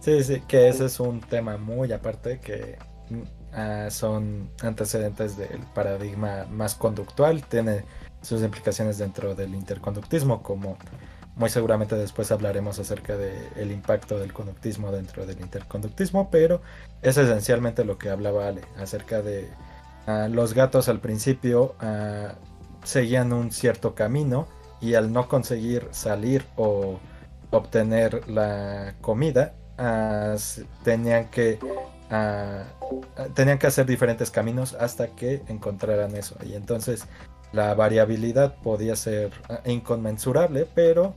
sí, 0.00 0.24
sí, 0.24 0.42
que 0.48 0.68
ese 0.68 0.86
es 0.86 0.98
un 1.00 1.20
tema 1.20 1.58
muy 1.58 1.92
aparte 1.92 2.40
que 2.40 2.78
ah, 3.52 3.88
son 3.90 4.48
antecedentes 4.62 5.36
del 5.36 5.60
paradigma 5.74 6.46
más 6.50 6.74
conductual, 6.74 7.44
tiene 7.44 7.84
sus 8.24 8.42
implicaciones 8.42 8.98
dentro 8.98 9.34
del 9.34 9.54
interconductismo, 9.54 10.42
como 10.42 10.76
muy 11.36 11.50
seguramente 11.50 11.96
después 11.96 12.30
hablaremos 12.32 12.78
acerca 12.78 13.16
del 13.16 13.70
impacto 13.70 14.18
del 14.18 14.32
conductismo 14.32 14.92
dentro 14.92 15.26
del 15.26 15.40
interconductismo, 15.40 16.30
pero 16.30 16.62
es 17.02 17.16
esencialmente 17.16 17.84
lo 17.84 17.98
que 17.98 18.10
hablaba 18.10 18.48
Ale 18.48 18.62
acerca 18.78 19.20
de 19.20 19.48
ah, 20.06 20.28
los 20.30 20.54
gatos 20.54 20.88
al 20.88 21.00
principio. 21.00 21.74
Uh, 21.82 22.34
seguían 22.84 23.32
un 23.32 23.50
cierto 23.50 23.94
camino 23.94 24.46
y 24.80 24.94
al 24.94 25.12
no 25.12 25.28
conseguir 25.28 25.88
salir 25.90 26.44
o 26.56 26.98
obtener 27.50 28.28
la 28.28 28.94
comida, 29.00 29.54
tenían 30.84 31.30
que 31.30 31.58
tenían 33.34 33.58
que 33.58 33.66
hacer 33.66 33.86
diferentes 33.86 34.30
caminos 34.30 34.74
hasta 34.74 35.08
que 35.08 35.42
encontraran 35.48 36.14
eso. 36.14 36.36
Y 36.44 36.54
entonces 36.54 37.06
la 37.54 37.74
variabilidad 37.74 38.56
podía 38.56 38.96
ser 38.96 39.32
inconmensurable, 39.64 40.66
pero 40.74 41.14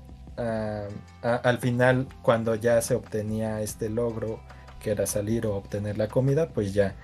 al 1.22 1.58
final 1.58 2.08
cuando 2.22 2.54
ya 2.56 2.80
se 2.82 2.94
obtenía 2.94 3.62
este 3.62 3.90
logro 3.90 4.40
que 4.80 4.92
era 4.92 5.08
salir 5.08 5.48
o 5.48 5.56
obtener 5.56 5.98
la 5.98 6.08
comida, 6.08 6.50
pues 6.50 6.74
ya 6.74 6.96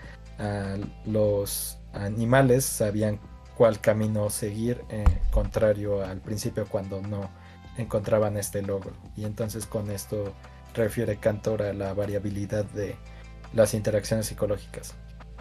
los 1.06 1.80
animales 1.94 2.66
sabían 2.66 3.20
cuál 3.56 3.80
camino 3.80 4.30
seguir, 4.30 4.84
eh, 4.90 5.04
contrario 5.32 6.04
al 6.04 6.20
principio 6.20 6.66
cuando 6.68 7.02
no 7.02 7.30
encontraban 7.78 8.38
este 8.38 8.62
logro. 8.62 8.94
Y 9.16 9.26
entonces 9.26 9.66
con 9.66 9.92
esto 9.92 10.34
refiere 10.74 11.18
Cantor 11.18 11.62
a 11.64 11.74
la 11.74 11.94
variabilidad 11.94 12.66
de 12.66 12.96
las 13.54 13.74
interacciones 13.74 14.26
psicológicas. 14.28 14.96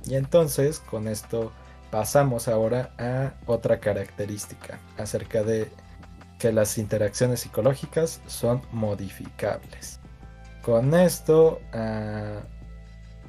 Y 0.05 0.17
entonces 0.17 0.81
con 0.81 1.09
esto 1.09 1.53
pasamos 1.93 2.49
ahora 2.49 2.91
a 2.99 3.35
otra 3.45 3.79
característica 3.79 4.81
acerca 4.97 5.43
de 5.43 5.71
que 6.39 6.51
las 6.51 6.79
interacciones 6.79 7.41
psicológicas 7.41 8.23
son 8.27 8.63
modificables. 8.73 10.01
Con 10.63 10.95
esto, 10.95 11.61
ah, 11.75 12.41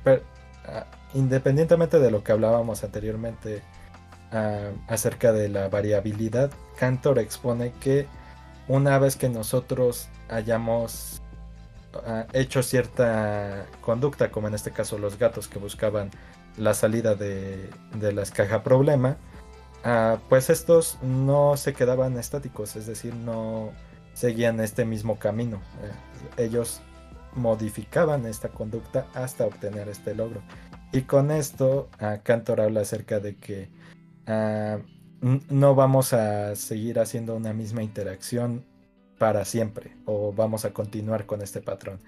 ah, 0.06 0.86
independientemente 1.14 2.00
de 2.00 2.10
lo 2.10 2.24
que 2.24 2.32
hablábamos 2.32 2.84
anteriormente 2.84 3.62
acerca 4.88 5.32
de 5.32 5.48
la 5.48 5.68
variabilidad, 5.68 6.50
Cantor 6.80 7.20
expone 7.20 7.72
que 7.74 8.08
una 8.68 8.98
vez 8.98 9.16
que 9.16 9.30
nosotros 9.30 10.08
hayamos 10.30 11.22
ah, 12.06 12.26
hecho 12.32 12.64
cierta 12.64 13.66
conducta, 13.82 14.32
como 14.32 14.48
en 14.48 14.54
este 14.54 14.72
caso 14.72 14.98
los 14.98 15.20
gatos 15.20 15.50
que 15.50 15.60
buscaban 15.60 16.10
la 16.58 16.74
salida 16.74 17.16
de, 17.16 17.70
de 18.00 18.12
las 18.12 18.32
caja 18.32 18.64
problema, 18.64 19.18
ah, 19.84 20.20
pues 20.30 20.50
estos 20.50 20.98
no 21.02 21.58
se 21.58 21.74
quedaban 21.74 22.18
estáticos, 22.18 22.76
es 22.76 22.88
decir, 22.88 23.14
no 23.16 23.72
seguían 24.14 24.60
este 24.60 24.86
mismo 24.86 25.18
camino. 25.18 25.62
Eh, 26.38 26.46
ellos 26.46 26.82
modificaban 27.36 28.26
esta 28.26 28.50
conducta 28.50 29.08
hasta 29.14 29.46
obtener 29.46 29.90
este 29.90 30.16
logro. 30.16 30.42
Y 30.92 31.02
con 31.02 31.32
esto, 31.32 31.90
Cantor 32.22 32.62
habla 32.62 32.82
acerca 32.82 33.20
de 33.20 33.36
que 33.38 33.70
no 35.50 35.74
vamos 35.74 36.14
a 36.14 36.56
seguir 36.56 37.00
haciendo 37.00 37.36
una 37.36 37.52
misma 37.52 37.82
interacción 37.82 38.64
para 39.18 39.44
siempre 39.46 39.96
o 40.06 40.34
vamos 40.34 40.66
a 40.66 40.72
continuar 40.72 41.26
con 41.26 41.42
este 41.42 41.62
patrón. 41.62 42.00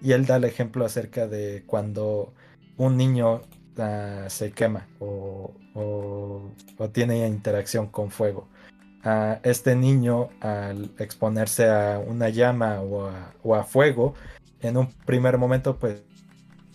Y 0.00 0.12
él 0.12 0.26
da 0.26 0.36
el 0.36 0.44
ejemplo 0.44 0.84
acerca 0.84 1.26
de 1.26 1.64
cuando 1.66 2.32
un 2.76 2.96
niño 2.96 3.42
se 4.28 4.52
quema 4.52 4.86
o, 5.00 5.52
tiene 6.92 7.26
interacción 7.26 7.88
con 7.88 8.10
fuego. 8.10 8.48
este 9.42 9.74
niño 9.76 10.30
al 10.40 10.90
exponerse 10.98 11.68
a 11.68 11.98
una 11.98 12.28
llama 12.28 12.80
o 12.80 13.54
a, 13.54 13.64
fuego, 13.64 14.14
en 14.60 14.76
un 14.76 14.88
primer 15.06 15.38
momento 15.38 15.76
pues 15.76 16.02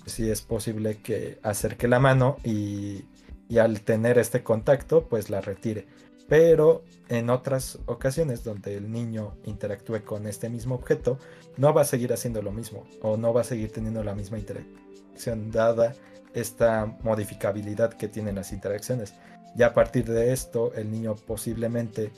sí 0.06 0.30
es 0.30 0.42
posible 0.42 1.02
que 1.02 1.39
acerque 1.44 1.88
la 1.88 2.00
mano 2.00 2.38
y 2.44 3.06
y 3.54 3.60
al 3.60 3.82
tener 3.82 4.18
este 4.18 4.42
contacto 4.44 5.08
pues 5.08 5.30
la 5.30 5.39
retire. 5.39 5.86
Pero 6.28 6.84
en 7.10 7.30
otras 7.30 7.78
ocasiones 7.86 8.44
donde 8.44 8.76
el 8.76 8.92
niño 8.92 9.36
interactúe 9.46 10.04
con 10.04 10.26
este 10.26 10.50
mismo 10.50 10.76
objeto, 10.76 11.20
no 11.58 11.72
va 11.72 11.82
a 11.82 11.86
seguir 11.86 12.13
haciendo 12.13 12.42
lo 12.42 12.52
mismo 12.52 12.88
o 13.02 13.16
no 13.18 13.32
va 13.32 13.42
a 13.42 13.44
seguir 13.44 13.72
teniendo 13.72 14.04
la 14.04 14.16
misma 14.16 14.39
interacción 14.39 15.52
dada 15.52 15.94
esta 16.34 16.86
modificabilidad 17.04 17.93
que 17.93 18.08
tienen 18.08 18.36
las 18.36 18.52
interacciones. 18.52 19.13
Ya 19.56 19.67
a 19.67 19.74
partir 19.74 20.06
de 20.06 20.34
esto, 20.34 20.74
el 20.74 20.91
niño 20.91 21.15
posiblemente, 21.15 22.12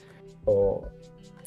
o, 0.44 0.86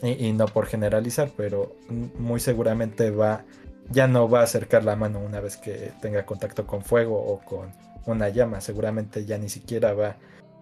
y, 0.02 0.28
y, 0.28 0.34
no 0.34 0.46
por 0.46 0.68
generalizar, 0.68 1.32
pero 1.36 1.76
muy 1.90 2.40
seguramente 2.40 3.12
va, 3.12 3.44
ya 3.90 4.08
no 4.08 4.30
va 4.30 4.42
a 4.42 4.44
acercar 4.44 4.84
la 4.84 4.96
mano 4.96 5.20
una 5.20 5.40
vez 5.40 5.58
que 5.58 5.92
tenga 6.02 6.26
contacto 6.26 6.68
con 6.68 6.84
fuego 6.84 7.20
o 7.20 7.40
con 7.40 7.72
una 8.06 8.30
llama, 8.30 8.62
seguramente 8.62 9.26
ya 9.26 9.38
ni 9.38 9.50
siquiera 9.50 9.94
va 9.94 10.18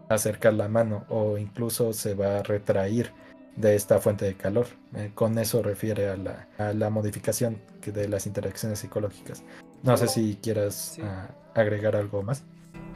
a 0.10 0.14
acercar 0.16 0.54
la 0.54 0.68
mano 0.68 1.06
o 1.10 1.38
incluso 1.38 1.94
se 1.94 2.14
va 2.14 2.40
a 2.40 2.44
retraer 2.44 3.12
de 3.56 3.76
esta 3.76 4.00
fuente 4.00 4.26
de 4.26 4.36
calor. 4.36 4.68
Eh, 4.96 5.12
con 5.14 5.38
eso 5.38 5.62
refiere 5.62 6.10
a 6.10 6.18
la, 6.18 6.48
a 6.58 6.74
la 6.74 6.90
modificación 6.90 7.60
de 7.86 8.08
las 8.08 8.26
interacciones 8.28 8.80
psicológicas. 8.80 9.44
No 9.84 9.98
sé 9.98 10.08
si 10.08 10.38
quieras 10.42 10.98
ah, 11.04 11.28
agregar 11.58 11.96
algo 11.96 12.24
más. 12.24 12.44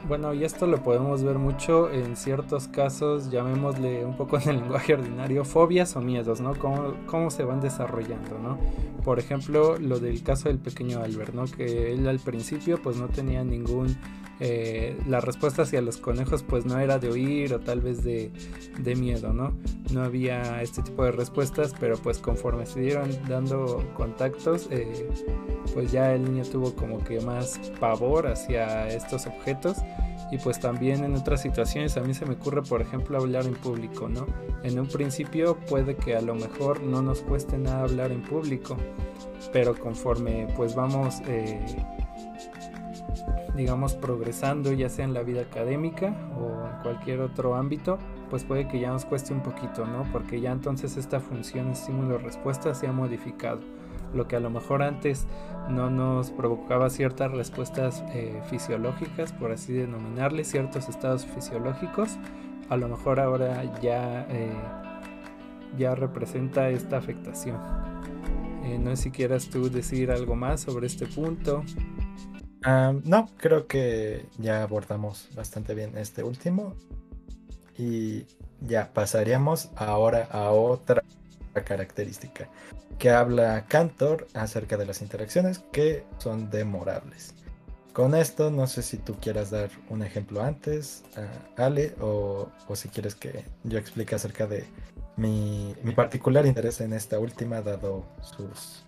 Bueno, 0.08 0.34
y 0.34 0.42
esto 0.42 0.66
lo 0.66 0.82
podemos 0.82 1.22
ver 1.22 1.38
mucho 1.38 1.88
en 1.90 2.16
ciertos 2.16 2.66
casos, 2.66 3.30
llamémosle 3.30 4.04
un 4.04 4.16
poco 4.16 4.36
en 4.36 4.48
el 4.48 4.56
lenguaje 4.62 4.94
ordinario, 4.94 5.44
fobias 5.44 5.94
o 5.94 6.00
miedos, 6.00 6.40
¿no? 6.40 6.54
Cómo, 6.56 6.94
cómo 7.06 7.30
se 7.30 7.44
van 7.44 7.60
desarrollando, 7.60 8.36
¿no? 8.38 8.58
Por 9.04 9.20
ejemplo, 9.20 9.78
lo 9.78 10.00
del 10.00 10.22
caso 10.24 10.48
del 10.48 10.58
pequeño 10.58 11.00
Albert, 11.00 11.34
¿no? 11.34 11.44
Que 11.44 11.92
él 11.92 12.08
al 12.08 12.18
principio 12.18 12.82
pues 12.82 12.96
no 12.96 13.06
tenía 13.08 13.44
ningún 13.44 13.96
eh, 14.44 14.98
la 15.06 15.20
respuesta 15.20 15.62
hacia 15.62 15.80
los 15.80 15.98
conejos 15.98 16.42
pues 16.42 16.66
no 16.66 16.76
era 16.80 16.98
de 16.98 17.08
oír 17.08 17.54
o 17.54 17.60
tal 17.60 17.80
vez 17.80 18.02
de, 18.02 18.32
miedo, 18.96 19.32
¿no? 19.32 19.52
No 19.92 20.02
había 20.02 20.60
este 20.62 20.82
tipo 20.82 21.04
de 21.04 21.12
respuestas, 21.12 21.72
pero 21.78 21.96
pues 21.96 22.18
conforme 22.18 22.66
se 22.66 22.80
dieron 22.80 23.08
dando 23.28 23.88
contactos, 23.94 24.66
eh, 24.72 25.08
pues 25.72 25.92
ya 25.92 26.12
el 26.12 26.24
niño 26.24 26.42
tuvo 26.42 26.74
como 26.74 26.98
que 27.04 27.20
más 27.20 27.60
pavor 27.78 28.26
hacia 28.26 28.88
estos 28.88 29.28
objetos 29.28 29.76
y 30.32 30.38
pues 30.38 30.58
también 30.58 31.04
en 31.04 31.14
otras 31.14 31.40
situaciones 31.40 31.96
a 31.96 32.00
mí 32.00 32.12
se 32.12 32.26
me 32.26 32.34
ocurre 32.34 32.62
por 32.62 32.82
ejemplo 32.82 33.18
hablar 33.18 33.46
en 33.46 33.54
público, 33.54 34.08
¿no? 34.08 34.26
En 34.64 34.76
un 34.76 34.88
principio 34.88 35.56
puede 35.68 35.94
que 35.94 36.16
a 36.16 36.20
lo 36.20 36.34
mejor 36.34 36.82
no 36.82 37.00
nos 37.00 37.20
cueste 37.20 37.58
nada 37.58 37.82
hablar 37.84 38.10
en 38.10 38.22
público, 38.22 38.76
pero 39.52 39.78
conforme 39.78 40.48
pues 40.56 40.74
vamos... 40.74 41.20
Eh, 41.28 41.64
digamos, 43.56 43.94
progresando, 43.94 44.72
ya 44.72 44.88
sea 44.88 45.04
en 45.04 45.14
la 45.14 45.22
vida 45.22 45.42
académica 45.42 46.14
o 46.38 46.66
en 46.66 46.82
cualquier 46.82 47.20
otro 47.20 47.54
ámbito, 47.54 47.98
pues 48.30 48.44
puede 48.44 48.66
que 48.66 48.80
ya 48.80 48.90
nos 48.90 49.04
cueste 49.04 49.34
un 49.34 49.42
poquito, 49.42 49.86
¿no? 49.86 50.04
Porque 50.10 50.40
ya 50.40 50.52
entonces 50.52 50.96
esta 50.96 51.20
función 51.20 51.70
estímulo-respuesta 51.70 52.74
se 52.74 52.86
ha 52.86 52.92
modificado. 52.92 53.60
Lo 54.14 54.28
que 54.28 54.36
a 54.36 54.40
lo 54.40 54.50
mejor 54.50 54.82
antes 54.82 55.26
no 55.68 55.90
nos 55.90 56.30
provocaba 56.30 56.90
ciertas 56.90 57.30
respuestas 57.30 58.02
eh, 58.14 58.42
fisiológicas, 58.48 59.32
por 59.32 59.52
así 59.52 59.72
denominarle, 59.72 60.44
ciertos 60.44 60.88
estados 60.88 61.26
fisiológicos, 61.26 62.18
a 62.68 62.76
lo 62.76 62.88
mejor 62.88 63.20
ahora 63.20 63.64
ya, 63.80 64.26
eh, 64.30 64.52
ya 65.78 65.94
representa 65.94 66.70
esta 66.70 66.98
afectación. 66.98 67.58
Eh, 68.64 68.78
no 68.78 68.90
sé 68.90 69.04
si 69.04 69.10
quieras 69.10 69.48
tú 69.48 69.70
decir 69.70 70.10
algo 70.10 70.36
más 70.36 70.60
sobre 70.60 70.86
este 70.86 71.06
punto 71.06 71.64
no, 72.64 73.28
creo 73.36 73.66
que 73.66 74.26
ya 74.38 74.62
abordamos 74.62 75.28
bastante 75.34 75.74
bien 75.74 75.96
este 75.96 76.22
último. 76.22 76.74
Y 77.76 78.26
ya 78.60 78.92
pasaríamos 78.92 79.70
ahora 79.76 80.28
a 80.30 80.50
otra 80.50 81.02
característica 81.64 82.48
que 82.98 83.10
habla 83.10 83.66
Cantor 83.66 84.26
acerca 84.34 84.76
de 84.76 84.86
las 84.86 85.02
interacciones 85.02 85.60
que 85.72 86.04
son 86.18 86.50
demorables. 86.50 87.34
Con 87.92 88.14
esto, 88.14 88.50
no 88.50 88.66
sé 88.66 88.82
si 88.82 88.96
tú 88.96 89.16
quieras 89.20 89.50
dar 89.50 89.68
un 89.90 90.02
ejemplo 90.02 90.42
antes, 90.42 91.04
Ale, 91.56 91.94
o, 92.00 92.48
si 92.74 92.88
quieres 92.88 93.14
que 93.14 93.44
yo 93.64 93.78
explique 93.78 94.14
acerca 94.14 94.46
de 94.46 94.64
mi, 95.16 95.74
mi 95.82 95.92
particular 95.92 96.46
interés 96.46 96.80
en 96.80 96.94
esta 96.94 97.18
última, 97.18 97.60
dado 97.60 98.06
sus 98.22 98.81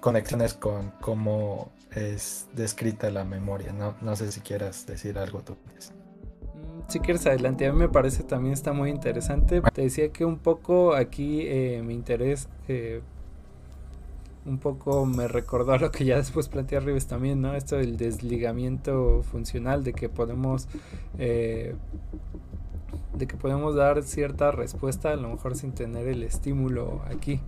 conexiones 0.00 0.54
con 0.54 0.90
cómo 1.00 1.70
es 1.94 2.48
descrita 2.54 3.10
la 3.10 3.24
memoria. 3.24 3.72
No, 3.72 3.94
no 4.00 4.16
sé 4.16 4.32
si 4.32 4.40
quieras 4.40 4.86
decir 4.86 5.18
algo 5.18 5.40
tú. 5.40 5.52
Mm, 5.54 6.88
si 6.88 7.00
quieres 7.00 7.26
adelante, 7.26 7.66
a 7.66 7.72
mí 7.72 7.78
me 7.78 7.88
parece 7.88 8.22
también 8.22 8.52
está 8.54 8.72
muy 8.72 8.90
interesante. 8.90 9.60
Te 9.72 9.82
decía 9.82 10.10
que 10.10 10.24
un 10.24 10.38
poco 10.38 10.94
aquí 10.94 11.42
eh, 11.42 11.82
mi 11.84 11.94
interés 11.94 12.48
eh, 12.68 13.02
un 14.46 14.58
poco 14.58 15.06
me 15.06 15.28
recordó 15.28 15.72
a 15.72 15.78
lo 15.78 15.90
que 15.90 16.04
ya 16.04 16.16
después 16.16 16.48
planteé 16.48 16.80
Rives 16.80 17.06
también, 17.06 17.40
¿no? 17.40 17.54
Esto 17.54 17.76
del 17.76 17.96
desligamiento 17.96 19.22
funcional, 19.22 19.84
de 19.84 19.92
que 19.92 20.08
podemos 20.08 20.68
eh, 21.18 21.74
de 23.16 23.26
que 23.26 23.36
podemos 23.36 23.74
dar 23.74 24.02
cierta 24.02 24.50
respuesta, 24.50 25.12
a 25.12 25.16
lo 25.16 25.28
mejor 25.28 25.56
sin 25.56 25.72
tener 25.72 26.08
el 26.08 26.22
estímulo 26.22 27.02
aquí. 27.06 27.40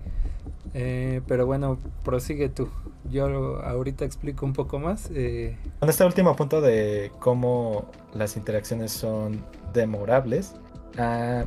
Eh, 0.75 1.21
pero 1.27 1.47
bueno, 1.47 1.79
prosigue 2.05 2.49
tú. 2.49 2.69
Yo 3.11 3.63
ahorita 3.63 4.05
explico 4.05 4.45
un 4.47 4.53
poco 4.53 4.79
más. 4.79 5.11
Eh. 5.15 5.57
Con 5.79 5.89
este 5.89 6.05
último 6.05 6.35
punto 6.37 6.61
de 6.61 7.13
cómo 7.19 7.87
las 8.15 8.37
interacciones 8.37 8.93
son 8.93 9.45
demorables, 9.73 10.55
ah, 10.99 11.45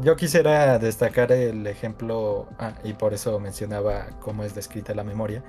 yo 0.00 0.16
quisiera 0.16 0.78
destacar 0.78 1.32
el 1.32 1.66
ejemplo, 1.66 2.48
ah, 2.58 2.74
y 2.84 2.94
por 2.94 3.14
eso 3.14 3.38
mencionaba 3.38 4.06
cómo 4.20 4.44
es 4.44 4.54
descrita 4.54 4.94
la 4.94 5.04
memoria, 5.04 5.42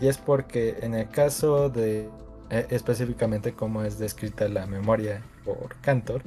y 0.00 0.08
es 0.08 0.18
porque 0.18 0.78
en 0.80 0.94
el 0.94 1.08
caso 1.08 1.68
de 1.68 2.08
e, 2.50 2.66
específicamente 2.70 3.52
cómo 3.52 3.82
es 3.82 3.98
descrita 3.98 4.48
la 4.48 4.66
memoria 4.66 5.22
por 5.44 5.76
Cantor, 5.80 6.22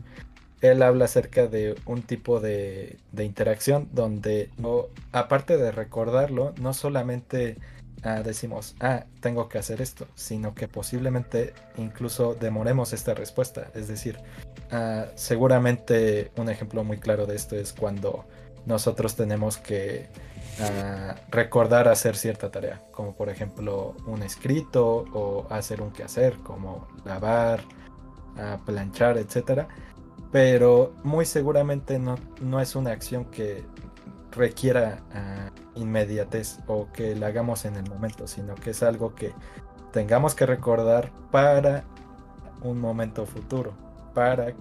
él 0.61 0.81
habla 0.81 1.05
acerca 1.05 1.47
de 1.47 1.75
un 1.85 2.03
tipo 2.03 2.39
de, 2.39 2.97
interacción 3.17 3.89
donde, 3.91 4.49
aparte 5.11 5.57
de 5.57 5.71
recordarlo, 5.71 6.53
no 6.61 6.73
solamente 6.73 7.57
ah, 8.03 8.21
decimos, 8.23 8.75
ah, 8.79 9.05
tengo 9.19 9.49
que 9.49 9.57
hacer 9.57 9.81
esto, 9.81 10.07
sino 10.15 10.55
que 10.55 10.69
posiblemente 10.69 11.53
incluso 11.77 12.35
demoremos 12.35 12.93
esta 12.93 13.13
respuesta. 13.13 13.71
Es 13.75 13.89
decir, 13.89 14.19
ah, 14.73 15.05
seguramente 15.15 16.31
un 16.37 16.49
ejemplo 16.49 16.83
muy 16.83 16.97
claro 16.97 17.25
de 17.25 17.35
esto 17.35 17.55
es 17.55 17.73
cuando 17.73 18.25
nosotros 18.65 19.15
tenemos 19.15 19.57
que 19.57 20.09
ah, 20.59 21.15
recordar 21.29 21.87
hacer 21.87 22.15
cierta 22.15 22.51
tarea, 22.51 22.81
como 22.91 23.15
por 23.15 23.29
ejemplo 23.29 23.95
un 24.05 24.23
escrito 24.23 25.05
o 25.13 25.47
hacer 25.49 25.81
un 25.81 25.91
quehacer, 25.91 26.37
como 26.37 26.87
lavar, 27.05 27.61
planchar, 28.65 29.17
etcétera. 29.17 29.67
Pero 30.31 30.95
muy 31.03 31.25
seguramente 31.25 31.99
no, 31.99 32.17
no 32.41 32.59
es 32.59 32.75
una 32.75 32.91
acción 32.91 33.25
que 33.25 33.63
requiera 34.35 35.03
ah, 35.13 35.51
inmediatez 35.75 36.59
o 36.67 36.87
que 36.91 37.15
la 37.15 37.27
hagamos 37.27 37.65
en 37.65 37.75
el 37.75 37.89
momento, 37.89 38.27
sino 38.27 38.55
que 38.55 38.71
es 38.71 38.83
algo 38.83 39.15
que 39.15 39.33
tengamos 39.91 40.35
que 40.35 40.45
recordar 40.45 41.11
para 41.31 41.83
un 42.61 42.79
momento 42.79 43.25
futuro, 43.25 43.73
para 44.13 44.53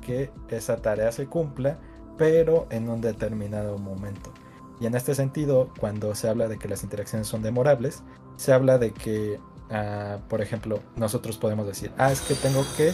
que 0.00 0.30
esa 0.48 0.76
tarea 0.76 1.12
se 1.12 1.26
cumpla, 1.26 1.78
pero 2.18 2.66
en 2.70 2.88
un 2.88 3.00
determinado 3.00 3.78
momento. 3.78 4.32
Y 4.80 4.86
en 4.86 4.94
este 4.94 5.14
sentido, 5.14 5.70
cuando 5.78 6.14
se 6.14 6.28
habla 6.28 6.48
de 6.48 6.58
que 6.58 6.68
las 6.68 6.82
interacciones 6.82 7.28
son 7.28 7.42
demorables, 7.42 8.02
se 8.36 8.52
habla 8.52 8.78
de 8.78 8.92
que, 8.92 9.38
ah, 9.70 10.18
por 10.28 10.40
ejemplo, 10.40 10.80
nosotros 10.96 11.38
podemos 11.38 11.66
decir, 11.66 11.92
ah, 11.98 12.10
es 12.10 12.20
que 12.20 12.34
tengo 12.34 12.64
que 12.76 12.92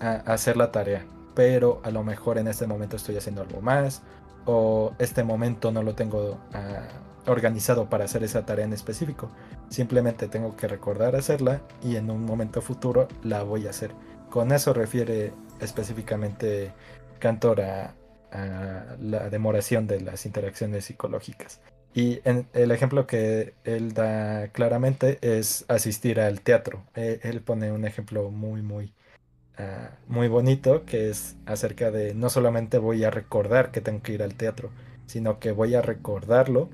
ah, 0.00 0.22
hacer 0.26 0.56
la 0.56 0.72
tarea, 0.72 1.04
pero 1.34 1.80
a 1.84 1.90
lo 1.90 2.02
mejor 2.02 2.38
en 2.38 2.48
este 2.48 2.66
momento 2.66 2.96
estoy 2.96 3.16
haciendo 3.16 3.42
algo 3.42 3.60
más, 3.60 4.02
o 4.46 4.94
este 4.98 5.24
momento 5.24 5.72
no 5.72 5.82
lo 5.82 5.94
tengo 5.94 6.38
ah, 6.54 6.88
organizado 7.26 7.90
para 7.90 8.04
hacer 8.04 8.22
esa 8.22 8.46
tarea 8.46 8.64
en 8.64 8.72
específico. 8.72 9.28
Simplemente 9.68 10.28
tengo 10.28 10.56
que 10.56 10.68
recordar 10.68 11.16
hacerla 11.16 11.60
y 11.82 11.96
en 11.96 12.10
un 12.10 12.24
momento 12.24 12.62
futuro 12.62 13.08
la 13.22 13.42
voy 13.42 13.66
a 13.66 13.70
hacer. 13.70 13.90
Con 14.30 14.52
eso 14.52 14.72
refiere 14.72 15.32
específicamente 15.60 16.72
Cantor 17.18 17.60
a, 17.62 17.94
la 19.00 19.30
demoración 19.30 19.86
de 19.86 20.00
las 20.02 20.26
interacciones 20.26 20.84
psicológicas. 20.84 21.60
Y 21.94 22.20
el 22.52 22.70
ejemplo 22.70 23.06
que 23.06 23.54
él 23.64 23.94
da 23.94 24.48
claramente 24.48 25.18
es 25.22 25.64
asistir 25.68 26.20
al 26.20 26.42
teatro. 26.42 26.84
E, 26.94 27.20
él 27.22 27.40
pone 27.40 27.72
un 27.72 27.86
ejemplo 27.86 28.30
muy, 28.30 28.60
muy, 28.60 28.92
ah, 29.56 29.92
muy 30.06 30.28
bonito 30.28 30.84
que 30.84 31.08
es 31.08 31.36
acerca 31.46 31.90
de 31.90 32.14
no 32.14 32.28
solamente 32.28 32.76
voy 32.76 33.04
a 33.04 33.10
recordar 33.10 33.70
que 33.70 33.80
tengo 33.80 34.02
que 34.02 34.12
ir 34.12 34.22
al 34.22 34.34
teatro, 34.34 34.70
sino 35.06 35.38
que 35.38 35.52
voy 35.52 35.74
a 35.74 35.80
recordarlo 35.80 36.68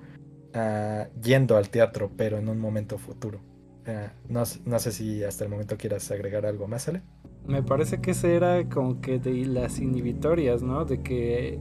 ah, 0.54 1.06
yendo 1.22 1.56
al 1.56 1.68
teatro, 1.68 2.10
pero 2.16 2.38
en 2.38 2.48
un 2.48 2.58
momento 2.58 2.98
futuro. 2.98 3.40
Ah, 3.86 4.12
no, 4.28 4.42
no, 4.64 4.78
sé 4.80 4.90
si 4.90 5.22
hasta 5.22 5.44
el 5.44 5.50
momento 5.50 5.76
quieras 5.76 6.10
agregar 6.10 6.46
algo 6.46 6.66
más, 6.66 6.88
Ale 6.88 7.02
me 7.46 7.62
parece 7.62 8.00
que 8.00 8.12
ese 8.12 8.34
era 8.34 8.68
como 8.68 9.00
que 9.00 9.18
de 9.18 9.44
las 9.46 9.78
inhibitorias, 9.78 10.62
¿no? 10.62 10.84
De 10.84 11.00
que, 11.00 11.58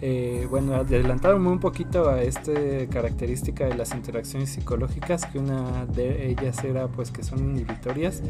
eh, 0.00 0.46
bueno, 0.50 0.74
adelantándome 0.74 1.50
un 1.50 1.60
poquito 1.60 2.08
a 2.08 2.22
esta 2.22 2.52
característica 2.90 3.66
de 3.66 3.74
las 3.74 3.94
interacciones 3.94 4.50
psicológicas, 4.50 5.26
que 5.26 5.38
una 5.38 5.86
de 5.86 6.30
ellas 6.30 6.64
era 6.64 6.88
pues 6.88 7.10
que 7.10 7.22
son 7.22 7.40
inhibitorias, 7.50 8.22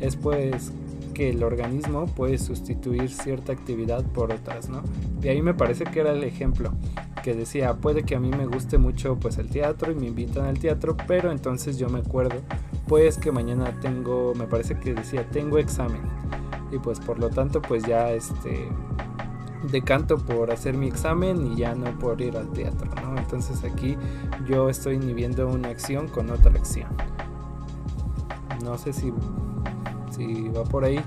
es 0.00 0.16
pues 0.16 0.72
que 1.14 1.30
el 1.30 1.42
organismo 1.42 2.06
puede 2.06 2.38
sustituir 2.38 3.10
cierta 3.10 3.52
actividad 3.52 4.04
por 4.04 4.32
otras, 4.32 4.68
¿no? 4.68 4.82
Y 5.20 5.28
ahí 5.28 5.42
me 5.42 5.52
parece 5.52 5.84
que 5.84 6.00
era 6.00 6.12
el 6.12 6.22
ejemplo 6.22 6.72
que 7.22 7.34
decía, 7.34 7.74
puede 7.74 8.04
que 8.04 8.14
a 8.14 8.20
mí 8.20 8.30
me 8.30 8.46
guste 8.46 8.78
mucho 8.78 9.16
pues 9.18 9.36
el 9.38 9.48
teatro 9.48 9.90
y 9.90 9.96
me 9.96 10.06
invitan 10.06 10.46
al 10.46 10.58
teatro, 10.58 10.96
pero 11.08 11.32
entonces 11.32 11.76
yo 11.76 11.88
me 11.88 11.98
acuerdo 11.98 12.40
pues 12.88 13.18
que 13.18 13.30
mañana 13.30 13.72
tengo, 13.80 14.34
me 14.34 14.46
parece 14.46 14.78
que 14.78 14.94
decía, 14.94 15.28
tengo 15.30 15.58
examen 15.58 16.02
y 16.72 16.78
pues 16.78 16.98
por 17.00 17.18
lo 17.18 17.30
tanto 17.30 17.62
pues 17.62 17.84
ya 17.84 18.10
este 18.10 18.68
decanto 19.70 20.18
por 20.18 20.50
hacer 20.50 20.74
mi 20.74 20.88
examen 20.88 21.52
y 21.52 21.56
ya 21.56 21.74
no 21.74 21.96
por 21.98 22.20
ir 22.20 22.36
al 22.36 22.48
teatro, 22.50 22.90
¿no? 23.02 23.18
Entonces 23.18 23.62
aquí 23.64 23.96
yo 24.46 24.68
estoy 24.68 24.96
inhibiendo 24.96 25.48
una 25.48 25.68
acción 25.68 26.08
con 26.08 26.30
otra 26.30 26.52
acción. 26.52 26.88
No 28.64 28.78
sé 28.78 28.92
si, 28.92 29.12
si 30.10 30.48
va 30.48 30.64
por 30.64 30.84
ahí. 30.84 31.00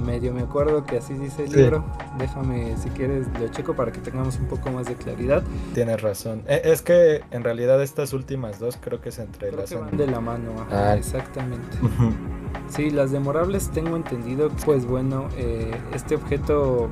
Medio 0.00 0.32
me 0.32 0.42
acuerdo 0.42 0.84
que 0.84 0.98
así 0.98 1.14
dice 1.14 1.44
el 1.44 1.52
libro. 1.52 1.84
Déjame, 2.18 2.76
si 2.76 2.88
quieres, 2.90 3.26
lo 3.40 3.48
checo 3.48 3.74
para 3.74 3.92
que 3.92 4.00
tengamos 4.00 4.38
un 4.38 4.46
poco 4.46 4.70
más 4.70 4.86
de 4.86 4.94
claridad. 4.94 5.42
Tienes 5.74 6.02
razón. 6.02 6.42
E, 6.46 6.62
es 6.64 6.82
que 6.82 7.22
en 7.30 7.44
realidad 7.44 7.82
estas 7.82 8.12
últimas 8.12 8.58
dos 8.58 8.78
creo 8.80 9.00
que 9.00 9.10
se 9.10 9.22
entrelazan. 9.22 9.96
de 9.96 10.06
la 10.06 10.20
mano, 10.20 10.50
ah. 10.70 10.94
exactamente. 10.96 11.78
Sí, 12.68 12.90
las 12.90 13.12
demorables 13.12 13.70
tengo 13.70 13.96
entendido, 13.96 14.50
pues 14.64 14.86
bueno, 14.86 15.28
eh, 15.36 15.70
este 15.94 16.14
objeto 16.14 16.88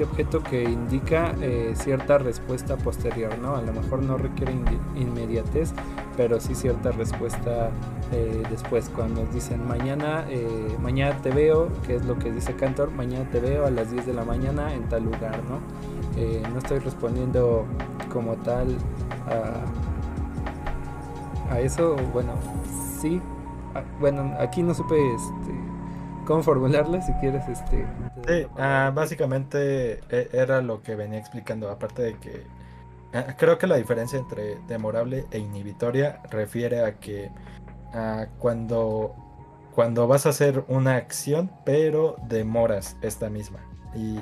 este 0.00 0.04
objeto 0.04 0.42
que 0.42 0.64
indica 0.64 1.34
eh, 1.42 1.74
cierta 1.74 2.16
respuesta 2.16 2.78
posterior, 2.78 3.36
¿no? 3.38 3.56
A 3.56 3.60
lo 3.60 3.74
mejor 3.74 4.02
no 4.02 4.16
requiere 4.16 4.54
inmediatez, 4.96 5.74
pero 6.16 6.40
sí 6.40 6.54
cierta 6.54 6.90
respuesta 6.90 7.70
eh, 8.10 8.42
después. 8.48 8.90
Cuando 8.94 9.26
dicen 9.26 9.66
mañana, 9.68 10.24
mañana 10.80 11.20
te 11.20 11.30
veo, 11.30 11.68
que 11.86 11.96
es 11.96 12.04
lo 12.06 12.18
que 12.18 12.32
dice 12.32 12.54
Cantor, 12.54 12.90
mañana 12.92 13.28
te 13.30 13.40
veo 13.40 13.66
a 13.66 13.70
las 13.70 13.90
10 13.90 14.06
de 14.06 14.14
la 14.14 14.24
mañana 14.24 14.72
en 14.72 14.88
tal 14.88 15.04
lugar, 15.04 15.42
¿no? 15.44 15.60
no 16.50 16.58
estoy 16.58 16.78
respondiendo 16.78 17.66
como 18.10 18.36
tal 18.36 18.76
a, 21.50 21.60
eso, 21.60 21.96
bueno, 22.12 22.32
sí, 23.00 23.20
bueno, 24.00 24.34
aquí 24.38 24.62
no 24.62 24.72
supe 24.72 24.96
este, 25.14 25.59
cómo 26.30 26.44
formularla, 26.44 27.02
si 27.02 27.12
quieres. 27.14 27.48
este 27.48 27.84
Sí, 28.28 28.46
ah, 28.56 28.92
básicamente 28.94 29.98
e, 30.10 30.28
era 30.32 30.62
lo 30.62 30.80
que 30.80 30.94
venía 30.94 31.18
explicando, 31.18 31.68
aparte 31.68 32.02
de 32.02 32.18
que 32.18 32.44
ah, 33.12 33.34
creo 33.36 33.58
que 33.58 33.66
la 33.66 33.74
diferencia 33.74 34.16
entre 34.16 34.60
demorable 34.68 35.26
e 35.32 35.38
inhibitoria 35.38 36.20
refiere 36.30 36.84
a 36.84 37.00
que 37.00 37.32
cuando, 38.38 39.16
cuando 39.74 40.06
vas 40.06 40.24
a 40.26 40.28
hacer 40.28 40.64
una 40.68 40.94
acción, 40.94 41.50
pero 41.64 42.14
demoras 42.28 42.96
esta 43.02 43.28
misma. 43.28 43.58
Y 43.96 44.20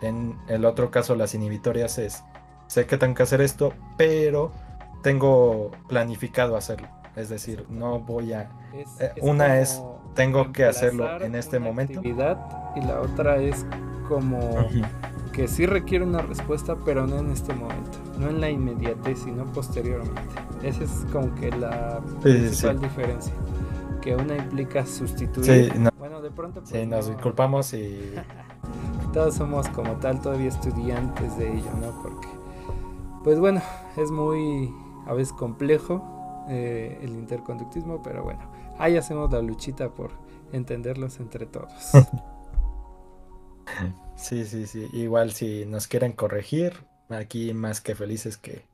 en 0.00 0.38
el 0.48 0.64
otro 0.64 0.90
caso, 0.90 1.14
las 1.14 1.34
inhibitorias 1.34 1.98
es, 1.98 2.24
sé 2.68 2.86
que 2.86 2.96
tengo 2.96 3.14
que 3.14 3.24
hacer 3.24 3.42
esto, 3.42 3.74
pero 3.98 4.50
tengo 5.02 5.72
planificado 5.88 6.56
hacerlo. 6.56 6.88
Es 7.16 7.28
decir, 7.28 7.66
no 7.68 8.00
voy 8.00 8.32
a... 8.32 8.50
Eh, 8.72 9.12
una 9.20 9.58
es, 9.60 9.82
tengo 10.14 10.52
que 10.52 10.64
hacerlo 10.64 11.20
en 11.20 11.34
este 11.34 11.58
momento. 11.58 12.00
y 12.04 12.12
la 12.12 13.00
otra 13.00 13.36
es 13.36 13.66
como 14.08 14.38
que 15.32 15.48
sí 15.48 15.66
requiere 15.66 16.04
una 16.04 16.22
respuesta, 16.22 16.76
pero 16.84 17.06
no 17.06 17.18
en 17.18 17.30
este 17.30 17.54
momento. 17.54 17.98
No 18.18 18.28
en 18.28 18.40
la 18.40 18.50
inmediatez, 18.50 19.20
sino 19.20 19.44
posteriormente. 19.46 20.20
Esa 20.62 20.84
es 20.84 20.90
como 21.12 21.34
que 21.36 21.50
la 21.50 22.00
principal 22.22 22.80
diferencia. 22.80 23.32
Que 24.00 24.14
una 24.16 24.36
implica 24.36 24.84
sustituir. 24.86 25.72
Bueno, 25.98 26.20
de 26.22 26.30
pronto... 26.30 26.60
Pues, 26.60 26.70
sí, 26.70 26.86
nos 26.86 27.08
disculpamos 27.08 27.72
y... 27.74 28.14
Todos 29.12 29.34
somos 29.34 29.68
como 29.70 29.94
tal 29.94 30.20
todavía 30.20 30.48
estudiantes 30.48 31.36
de 31.36 31.52
ello, 31.52 31.70
¿no? 31.80 32.02
Porque... 32.02 32.28
Pues 33.24 33.38
bueno, 33.38 33.60
es 33.96 34.10
muy 34.10 34.72
a 35.06 35.12
veces 35.12 35.32
complejo 35.32 36.19
eh, 36.50 36.98
el 37.02 37.10
interconductismo, 37.10 38.02
pero 38.02 38.24
bueno, 38.24 38.50
ahí 38.78 38.96
hacemos 38.96 39.32
la 39.32 39.40
luchita 39.40 39.88
por 39.88 40.10
entenderlos 40.52 41.18
entre 41.20 41.46
todos. 41.46 41.72
Sí, 44.16 44.44
sí, 44.44 44.66
sí. 44.66 44.86
Igual 44.92 45.32
si 45.32 45.64
nos 45.64 45.86
quieren 45.86 46.12
corregir, 46.12 46.74
aquí 47.08 47.54
más 47.54 47.80
que 47.80 47.94
felices 47.94 48.36
que, 48.36 48.64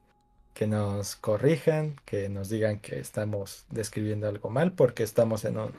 que 0.54 0.66
nos 0.66 1.16
corrijan, 1.16 1.96
que 2.04 2.28
nos 2.28 2.48
digan 2.48 2.80
que 2.80 2.98
estamos 2.98 3.64
describiendo 3.70 4.26
algo 4.28 4.50
mal, 4.50 4.72
porque 4.72 5.02
estamos 5.02 5.44
en 5.44 5.58
un, 5.58 5.72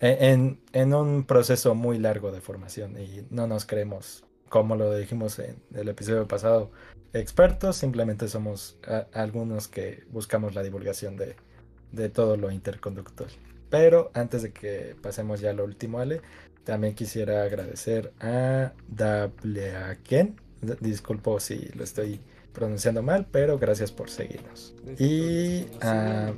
En, 0.00 0.60
en, 0.72 0.94
un 0.94 1.24
proceso 1.24 1.74
muy 1.74 1.98
largo 1.98 2.30
de 2.30 2.40
formación 2.40 3.00
y 3.00 3.26
no 3.30 3.46
nos 3.46 3.64
creemos, 3.64 4.24
como 4.52 4.76
lo 4.76 4.94
dijimos 4.94 5.38
en 5.38 5.56
el 5.74 5.88
episodio 5.88 6.28
pasado, 6.28 6.70
expertos, 7.14 7.74
simplemente 7.74 8.28
somos 8.28 8.76
algunos 9.14 9.66
que 9.66 10.04
buscamos 10.10 10.54
la 10.54 10.62
divulgación 10.62 11.16
de, 11.16 12.08
todo 12.10 12.36
lo 12.36 12.50
interconductor. 12.50 13.28
Pero 13.70 14.10
antes 14.12 14.42
de 14.42 14.52
que 14.52 14.94
pasemos 15.00 15.40
ya 15.40 15.50
a 15.50 15.52
lo 15.54 15.64
último, 15.64 16.00
Ale, 16.00 16.20
también 16.64 16.94
quisiera 16.94 17.44
agradecer 17.44 18.12
a 18.20 18.74
Dableaken. 18.88 20.38
Disculpo 20.80 21.40
si 21.40 21.70
lo 21.74 21.82
estoy 21.82 22.20
pronunciando 22.52 23.02
mal, 23.02 23.26
pero 23.32 23.58
gracias 23.58 23.90
por 23.90 24.10
seguirnos. 24.10 24.74
Y 24.98 25.64
ah, 25.80 26.34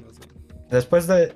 después 0.71 1.09
de 1.09 1.35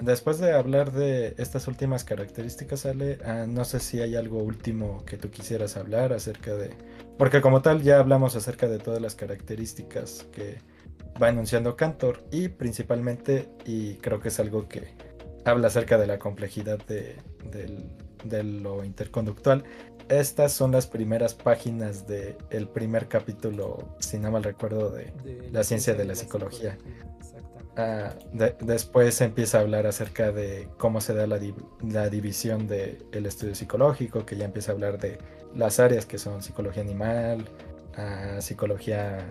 después 0.00 0.38
de 0.38 0.52
hablar 0.52 0.92
de 0.92 1.34
estas 1.38 1.68
últimas 1.68 2.04
características, 2.04 2.86
Ale, 2.86 3.18
ah, 3.24 3.46
no 3.48 3.64
sé 3.64 3.80
si 3.80 4.00
hay 4.00 4.16
algo 4.16 4.42
último 4.42 5.04
que 5.04 5.16
tú 5.16 5.30
quisieras 5.30 5.76
hablar 5.76 6.12
acerca 6.12 6.54
de 6.54 6.70
porque 7.18 7.40
como 7.40 7.62
tal 7.62 7.82
ya 7.82 7.98
hablamos 7.98 8.34
acerca 8.34 8.66
de 8.66 8.78
todas 8.78 9.00
las 9.00 9.14
características 9.14 10.26
que 10.32 10.58
va 11.22 11.28
enunciando 11.28 11.76
Cantor 11.76 12.24
y 12.32 12.48
principalmente, 12.48 13.48
y 13.64 13.94
creo 13.96 14.20
que 14.20 14.28
es 14.28 14.40
algo 14.40 14.68
que 14.68 14.94
habla 15.44 15.68
acerca 15.68 15.96
de 15.96 16.06
la 16.06 16.18
complejidad 16.18 16.78
de, 16.86 17.16
lo 18.42 18.84
interconductual, 18.84 19.62
estas 20.08 20.52
son 20.52 20.72
las 20.72 20.86
primeras 20.86 21.34
páginas 21.34 22.06
del 22.06 22.68
primer 22.68 23.06
capítulo, 23.06 23.96
si 24.00 24.18
no 24.18 24.30
mal 24.30 24.42
recuerdo, 24.42 24.90
de, 24.90 25.12
la 25.52 25.62
ciencia 25.62 25.94
de 25.94 26.04
la, 26.04 26.14
psicología. 26.14 26.76
Ah, 27.76 28.14
después 28.60 29.20
empieza 29.20 29.58
a 29.58 29.62
hablar 29.62 29.86
acerca 29.86 30.30
de 30.30 30.68
cómo 30.78 31.00
se 31.00 31.12
da 31.12 31.26
la, 31.26 31.40
la 31.82 32.08
división 32.08 32.68
del 32.68 33.26
estudio 33.26 33.54
psicológico, 33.54 34.24
que 34.24 34.36
ya 34.36 34.44
empieza 34.44 34.72
a 34.72 34.74
hablar 34.74 34.98
de 34.98 35.18
las 35.54 35.80
áreas 35.80 36.06
que 36.06 36.18
son 36.18 36.42
psicología 36.42 36.82
animal, 36.82 37.44
psicología 38.40 39.26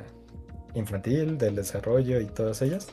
infantil, 0.73 1.37
del 1.37 1.55
desarrollo 1.55 2.19
y 2.19 2.25
todas 2.25 2.61
ellas. 2.61 2.87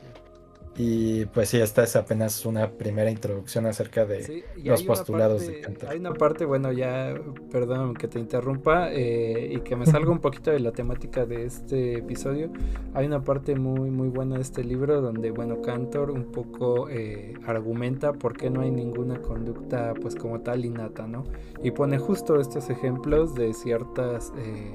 Y 0.77 1.27
pues 1.27 1.49
sí, 1.51 1.59
esta 1.59 1.83
es 1.83 1.97
apenas 1.97 2.47
una 2.47 2.71
primera 2.71 3.11
introducción 3.11 3.67
acerca 3.67 4.07
de 4.07 4.45
los 4.65 4.83
postulados 4.85 5.47
de 5.47 5.61
Cantor. 5.61 5.91
Hay 5.91 5.99
una 5.99 6.15
parte, 6.15 6.45
bueno, 6.45 6.73
ya, 6.73 7.15
perdón 7.51 7.95
que 7.95 8.09
te 8.09 8.19
interrumpa 8.19 8.91
eh, 8.93 9.53
y 9.53 9.61
que 9.61 9.77
me 9.77 9.85
salga 9.85 10.11
un 10.11 10.21
poquito 10.21 10.51
de 10.51 10.61
la 10.61 10.73
temática 10.73 11.27
de 11.27 11.45
este 11.45 11.99
episodio. 11.99 12.51
Hay 12.95 13.07
una 13.07 13.23
parte 13.23 13.57
muy, 13.57 13.91
muy 13.91 14.09
buena 14.09 14.37
de 14.37 14.43
este 14.43 14.63
libro 14.63 15.01
donde, 15.01 15.33
bueno, 15.33 15.61
Cantor 15.61 16.13
un 16.13 16.31
poco 16.31 16.89
eh, 16.89 17.35
argumenta 17.47 18.13
por 18.13 18.37
qué 18.37 18.49
no 18.49 18.61
hay 18.61 18.71
ninguna 18.71 19.21
conducta, 19.21 19.93
pues 20.01 20.15
como 20.15 20.41
tal, 20.41 20.65
innata, 20.65 21.07
¿no? 21.07 21.25
Y 21.63 21.73
pone 21.73 21.99
justo 21.99 22.41
estos 22.41 22.71
ejemplos 22.71 23.35
de 23.35 23.53
ciertas, 23.55 24.33
eh, 24.39 24.73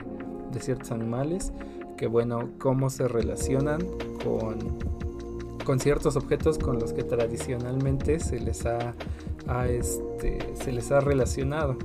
de 0.52 0.60
ciertos 0.60 0.92
animales 0.92 1.54
que, 1.98 2.08
bueno, 2.08 2.50
cómo 2.60 2.90
se 2.90 3.08
relacionan 3.08 3.80
con 4.24 4.78
con 5.66 5.80
ciertos 5.80 6.16
objetos 6.16 6.58
con 6.58 6.80
los 6.80 6.94
que 6.94 7.04
tradicionalmente 7.04 8.20
se 8.20 8.40
les 8.40 8.66
ha, 8.66 8.94
este, 9.68 10.38
se 10.54 10.72
les 10.72 10.92
ha 10.92 11.02
relacionado. 11.02 11.76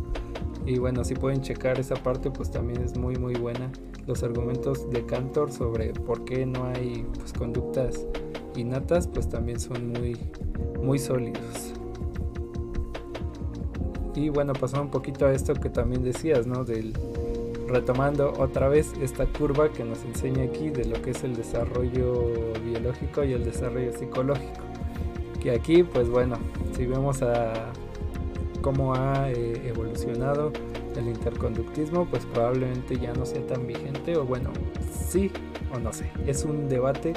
Y 0.65 0.79
bueno, 0.79 1.05
si 1.05 1.15
pueden 1.15 1.41
checar 1.41 1.81
esa 1.81 1.97
parte, 1.97 2.31
pues 2.31 2.51
también 2.51 2.83
es 2.83 2.97
muy 2.97 3.17
muy 3.17 3.35
buena. 3.35 3.73
Los 4.07 4.23
argumentos 4.23 4.89
de 4.91 5.05
Cantor 5.05 5.51
sobre 5.51 5.93
por 5.93 6.25
qué 6.25 6.47
no 6.47 6.67
hay 6.67 7.07
pues, 7.19 7.33
conductas 7.33 8.07
innatas, 8.57 9.09
pues 9.09 9.29
también 9.29 9.59
son 9.59 9.89
muy, 9.89 10.17
muy 10.81 10.99
sólidos. 10.99 11.75
Y 14.15 14.29
bueno, 14.29 14.53
pasando 14.53 14.85
un 14.85 14.91
poquito 14.91 15.27
a 15.27 15.33
esto 15.33 15.55
que 15.55 15.71
también 15.71 16.03
decías, 16.03 16.47
¿no? 16.47 16.65
Del, 16.65 16.93
retomando 17.71 18.33
otra 18.39 18.69
vez 18.69 18.93
esta 19.01 19.27
curva 19.27 19.71
que 19.71 19.85
nos 19.85 20.05
enseña 20.05 20.45
aquí 20.45 20.71
de 20.71 20.85
lo 20.85 21.01
que 21.01 21.11
es 21.11 21.25
el 21.25 21.35
desarrollo 21.35 22.53
biológico 22.65 23.25
y 23.25 23.33
el 23.33 23.45
desarrollo 23.45 23.93
psicológico. 23.93 24.61
Que 25.41 25.53
aquí, 25.53 25.83
pues 25.83 26.09
bueno, 26.09 26.37
si 26.77 26.87
vemos 26.87 27.21
cómo 28.61 28.95
ha 28.95 29.31
eh, 29.31 29.69
evolucionado 29.69 30.53
el 30.97 31.09
interconductismo, 31.09 32.05
pues 32.07 32.27
probablemente 32.27 32.99
ya 32.99 33.13
no 33.15 33.25
sea 33.25 33.47
tan 33.47 33.67
vigente 33.67 34.17
o 34.17 34.25
bueno, 34.25 34.51
sí 35.09 35.31
o 35.75 35.79
no 35.79 35.93
sé. 35.93 36.11
Es 36.27 36.45
un 36.45 36.69
debate 36.69 37.15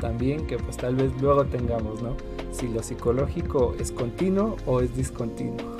también 0.00 0.46
que 0.46 0.58
pues 0.58 0.76
tal 0.76 0.96
vez 0.96 1.10
luego 1.20 1.44
tengamos, 1.46 2.02
¿no? 2.02 2.16
Si 2.50 2.68
lo 2.68 2.82
psicológico 2.82 3.74
es 3.80 3.90
continuo 3.90 4.56
o 4.66 4.80
es 4.80 4.94
discontinuo. 4.94 5.73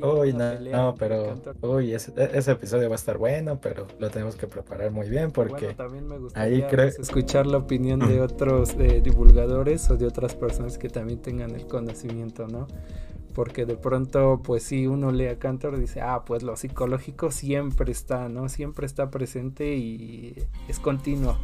Uy, 0.00 0.32
no, 0.32 0.94
pero 0.98 1.40
uy, 1.62 1.92
ese, 1.92 2.12
ese, 2.32 2.52
episodio 2.52 2.88
va 2.88 2.94
a 2.94 2.96
estar 2.96 3.18
bueno, 3.18 3.60
pero 3.60 3.86
lo 3.98 4.10
tenemos 4.10 4.36
que 4.36 4.46
preparar 4.46 4.90
muy 4.90 5.08
bien 5.08 5.32
porque 5.32 5.74
también 5.74 6.06
me 6.06 6.18
gustaría 6.18 6.66
ahí 6.66 6.70
creo... 6.70 6.86
escuchar 6.86 7.46
la 7.46 7.58
opinión 7.58 8.00
de 8.00 8.20
otros 8.20 8.74
eh, 8.78 9.00
divulgadores 9.02 9.90
o 9.90 9.96
de 9.96 10.06
otras 10.06 10.34
personas 10.34 10.78
que 10.78 10.88
también 10.88 11.20
tengan 11.20 11.54
el 11.54 11.66
conocimiento, 11.66 12.46
¿no? 12.46 12.66
Porque 13.34 13.66
de 13.66 13.76
pronto, 13.76 14.40
pues 14.42 14.64
si 14.64 14.86
uno 14.86 15.12
lee 15.12 15.26
a 15.26 15.38
Cantor 15.38 15.74
y 15.76 15.80
dice, 15.80 16.00
ah, 16.00 16.24
pues 16.24 16.42
lo 16.42 16.56
psicológico 16.56 17.30
siempre 17.30 17.92
está, 17.92 18.28
¿no? 18.28 18.48
Siempre 18.48 18.86
está 18.86 19.10
presente 19.10 19.76
y 19.76 20.34
es 20.68 20.78
continuo. 20.80 21.36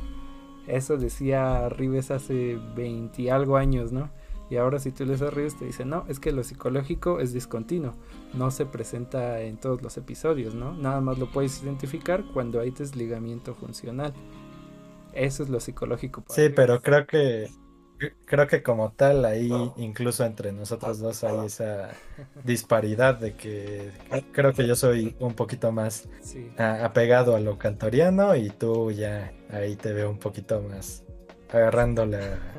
Eso 0.67 0.97
decía 0.97 1.69
Rives 1.69 2.11
hace 2.11 2.59
20 2.75 3.23
y 3.23 3.29
algo 3.29 3.57
años, 3.57 3.93
¿no? 3.93 4.11
Y 4.51 4.57
ahora 4.57 4.79
si 4.79 4.93
tú 4.93 5.05
les 5.05 5.21
ríes 5.21 5.57
te 5.57 5.65
dicen, 5.65 5.89
no, 5.89 6.05
es 6.09 6.21
que 6.21 6.33
lo 6.33 6.45
psicológico 6.45 7.21
es 7.21 7.33
discontinuo, 7.33 7.95
no 8.35 8.51
se 8.51 8.67
presenta 8.67 9.41
en 9.41 9.57
todos 9.57 9.83
los 9.83 9.97
episodios, 9.97 10.55
¿no? 10.55 10.75
Nada 10.75 11.01
más 11.01 11.19
lo 11.19 11.31
puedes 11.31 11.63
identificar 11.63 12.25
cuando 12.33 12.61
hay 12.61 12.71
desligamiento 12.71 13.55
funcional. 13.55 14.13
Eso 15.13 15.43
es 15.45 15.49
lo 15.49 15.61
psicológico. 15.61 16.25
sí, 16.29 16.49
pero 16.51 16.83
creo 16.83 17.07
que 17.07 17.49
creo 18.27 18.47
que 18.47 18.63
como 18.63 18.93
tal 18.93 19.25
ahí 19.25 19.51
incluso 19.77 20.25
entre 20.25 20.53
nosotros 20.53 20.99
dos 20.99 21.23
hay 21.25 21.47
esa 21.47 21.91
disparidad 22.43 23.15
de 23.15 23.35
que 23.35 23.93
creo 24.33 24.53
que 24.53 24.67
yo 24.67 24.75
soy 24.77 25.15
un 25.21 25.35
poquito 25.35 25.73
más 25.73 26.09
apegado 26.59 27.37
a 27.37 27.41
lo 27.41 27.57
cantoriano 27.59 28.35
y 28.37 28.51
tú 28.51 28.91
ya 28.91 29.33
ahí 29.51 29.77
te 29.77 29.93
veo 29.93 30.11
un 30.11 30.19
poquito 30.19 30.61
más 30.63 31.04
agarrando 31.53 32.07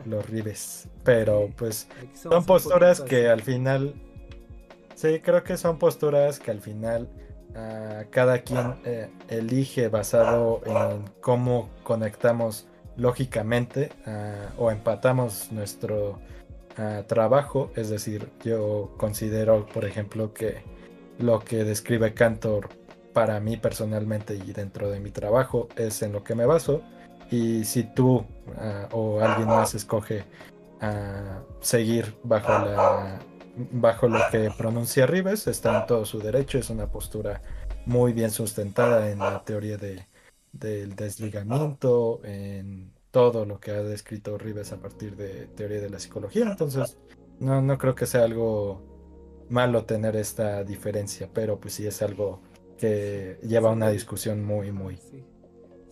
los 0.05 0.29
ribes. 0.29 0.88
Pero 1.03 1.49
pues 1.55 1.88
son 2.13 2.45
posturas 2.45 3.01
que 3.01 3.29
al 3.29 3.41
final, 3.41 3.93
sí, 4.95 5.19
creo 5.19 5.43
que 5.43 5.57
son 5.57 5.77
posturas 5.77 6.39
que 6.39 6.51
al 6.51 6.61
final 6.61 7.09
uh, 7.51 8.09
cada 8.09 8.39
quien 8.39 8.75
eh, 8.86 9.09
elige 9.27 9.88
basado 9.88 10.61
en 10.65 11.05
cómo 11.21 11.69
conectamos 11.83 12.67
lógicamente 12.97 13.89
uh, 14.07 14.61
o 14.61 14.71
empatamos 14.71 15.51
nuestro 15.51 16.19
uh, 16.77 17.03
trabajo. 17.07 17.71
Es 17.75 17.89
decir, 17.89 18.29
yo 18.43 18.93
considero, 18.97 19.65
por 19.67 19.86
ejemplo, 19.86 20.33
que 20.33 20.63
lo 21.19 21.39
que 21.39 21.63
describe 21.63 22.13
Cantor 22.13 22.69
para 23.13 23.39
mí 23.39 23.55
personalmente 23.55 24.36
y 24.36 24.51
dentro 24.51 24.89
de 24.89 24.99
mi 24.99 25.09
trabajo 25.09 25.69
es 25.77 26.01
en 26.01 26.11
lo 26.11 26.23
que 26.23 26.36
me 26.36 26.45
baso 26.45 26.81
y 27.32 27.63
si 27.65 27.84
tú 27.84 28.26
ah, 28.57 28.88
o 28.91 29.19
alguien 29.19 29.47
más 29.47 29.76
escoge 29.76 30.23
a 30.82 31.41
seguir 31.61 32.15
bajo 32.23 32.49
la 32.49 33.19
bajo 33.71 34.07
lo 34.07 34.19
que 34.32 34.51
pronuncia 34.57 35.05
Rives, 35.05 35.47
está 35.47 35.80
en 35.80 35.88
todo 35.88 36.05
su 36.05 36.19
derecho, 36.19 36.57
es 36.57 36.69
una 36.69 36.88
postura 36.88 37.41
muy 37.86 38.13
bien 38.13 38.32
sustentada 38.32 39.09
en 39.09 39.19
la 39.19 39.43
teoría 39.43 39.78
de, 39.78 40.05
del 40.51 40.95
desligamiento, 40.95 42.19
en 42.23 42.91
todo 43.11 43.45
lo 43.45 43.59
que 43.59 43.71
ha 43.71 43.82
descrito 43.82 44.38
Rives 44.38 44.71
a 44.73 44.78
partir 44.78 45.15
de 45.15 45.47
teoría 45.47 45.80
de 45.80 45.89
la 45.89 45.99
psicología. 45.99 46.47
Entonces, 46.49 46.97
no, 47.39 47.61
no 47.61 47.78
creo 47.78 47.95
que 47.95 48.05
sea 48.05 48.23
algo 48.23 48.82
malo 49.49 49.86
tener 49.86 50.15
esta 50.15 50.63
diferencia, 50.63 51.30
pero 51.34 51.59
pues 51.59 51.76
sí 51.76 51.88
es 51.88 52.01
algo 52.01 52.41
que 52.78 53.39
lleva 53.41 53.69
a 53.69 53.73
una 53.73 53.89
discusión 53.89 54.43
muy, 54.43 54.71
muy, 54.71 54.99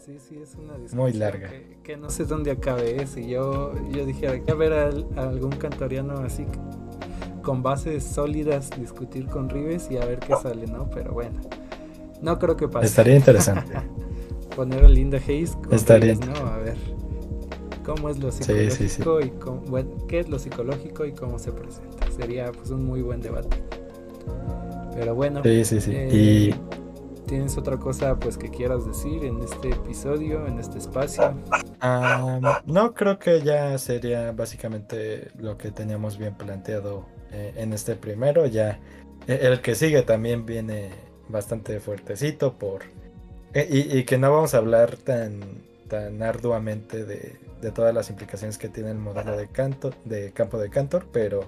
Sí, 0.05 0.17
sí, 0.19 0.37
es 0.41 0.55
una 0.55 0.73
discusión 0.73 0.99
muy 0.99 1.13
larga. 1.13 1.49
Que, 1.81 1.95
no 1.95 2.09
sé 2.09 2.25
dónde 2.25 2.51
acabe 2.51 3.01
ese. 3.01 3.21
¿eh? 3.21 3.29
Yo, 3.29 3.71
yo 3.89 4.05
dije, 4.05 4.27
a 4.27 4.53
ver 4.53 4.73
a, 4.73 4.89
algún 5.21 5.51
cantoriano 5.51 6.17
así 6.17 6.45
con 7.41 7.63
bases 7.63 8.03
sólidas 8.03 8.69
discutir 8.77 9.27
con 9.27 9.49
Rives 9.49 9.89
y 9.89 9.95
a 9.95 10.03
ver 10.03 10.19
qué 10.19 10.35
sale, 10.35 10.67
¿no? 10.67 10.89
Pero 10.89 11.13
bueno, 11.13 11.39
no 12.21 12.37
creo 12.37 12.57
que 12.57 12.67
pase. 12.67 12.87
Estaría 12.87 13.15
interesante. 13.15 13.75
Poner 14.57 14.83
a 14.83 14.89
Linda 14.89 15.19
Hayes 15.25 15.55
con 15.55 15.73
Estaría 15.73 16.15
¿no? 16.15 16.35
A 16.47 16.57
ver 16.57 16.75
cómo 17.85 18.09
es 18.09 18.19
lo 18.19 18.31
psicológico 18.31 19.21
y 19.21 19.31
bueno, 19.69 19.89
qué 20.07 20.19
es 20.19 20.27
lo 20.27 20.37
psicológico 20.37 21.05
y 21.05 21.13
cómo 21.13 21.39
se 21.39 21.53
presenta. 21.53 22.11
Sería 22.11 22.51
pues 22.51 22.71
un 22.71 22.85
muy 22.85 23.01
buen 23.01 23.21
debate. 23.21 23.55
Pero 24.95 25.15
bueno. 25.15 25.41
Sí, 25.43 25.63
sí, 25.63 25.79
sí. 25.79 25.91
y 25.91 26.49
eh, 26.49 26.55
¿Tienes 27.33 27.57
otra 27.57 27.77
cosa 27.77 28.19
pues 28.19 28.37
que 28.37 28.51
quieras 28.51 28.85
decir 28.85 29.25
en 29.25 29.41
este 29.41 29.69
episodio, 29.69 30.45
en 30.45 30.59
este 30.59 30.77
espacio? 30.77 31.33
no, 32.67 32.93
creo 32.93 33.17
que 33.17 33.41
ya 33.41 33.75
sería 33.79 34.31
básicamente 34.33 35.31
lo 35.39 35.57
que 35.57 35.71
teníamos 35.71 36.19
bien 36.19 36.35
planteado 36.35 37.07
eh, 37.31 37.55
en 37.57 37.73
este 37.73 37.95
primero. 37.95 38.45
Ya 38.45 38.79
eh, 39.25 39.39
el 39.41 39.61
que 39.61 39.73
sigue 39.73 40.03
también 40.03 40.45
viene 40.45 40.91
bastante 41.27 41.79
fuertecito 41.79 42.53
por 42.53 42.83
eh, 43.55 43.67
y, 43.67 44.03
que 44.03 44.19
no 44.19 44.31
vamos 44.31 44.53
a 44.53 44.57
hablar 44.59 44.97
tan 44.97 45.39
tan 45.87 46.21
arduamente 46.21 47.03
de, 47.03 47.39
de, 47.61 47.71
todas 47.71 47.95
las 47.95 48.11
implicaciones 48.11 48.59
que 48.59 48.69
tiene 48.69 48.91
el 48.91 48.99
modelo 48.99 49.35
de 49.35 49.47
canto 49.47 49.89
de 50.05 50.33
campo 50.33 50.59
de 50.59 50.69
Cantor, 50.69 51.07
pero 51.11 51.47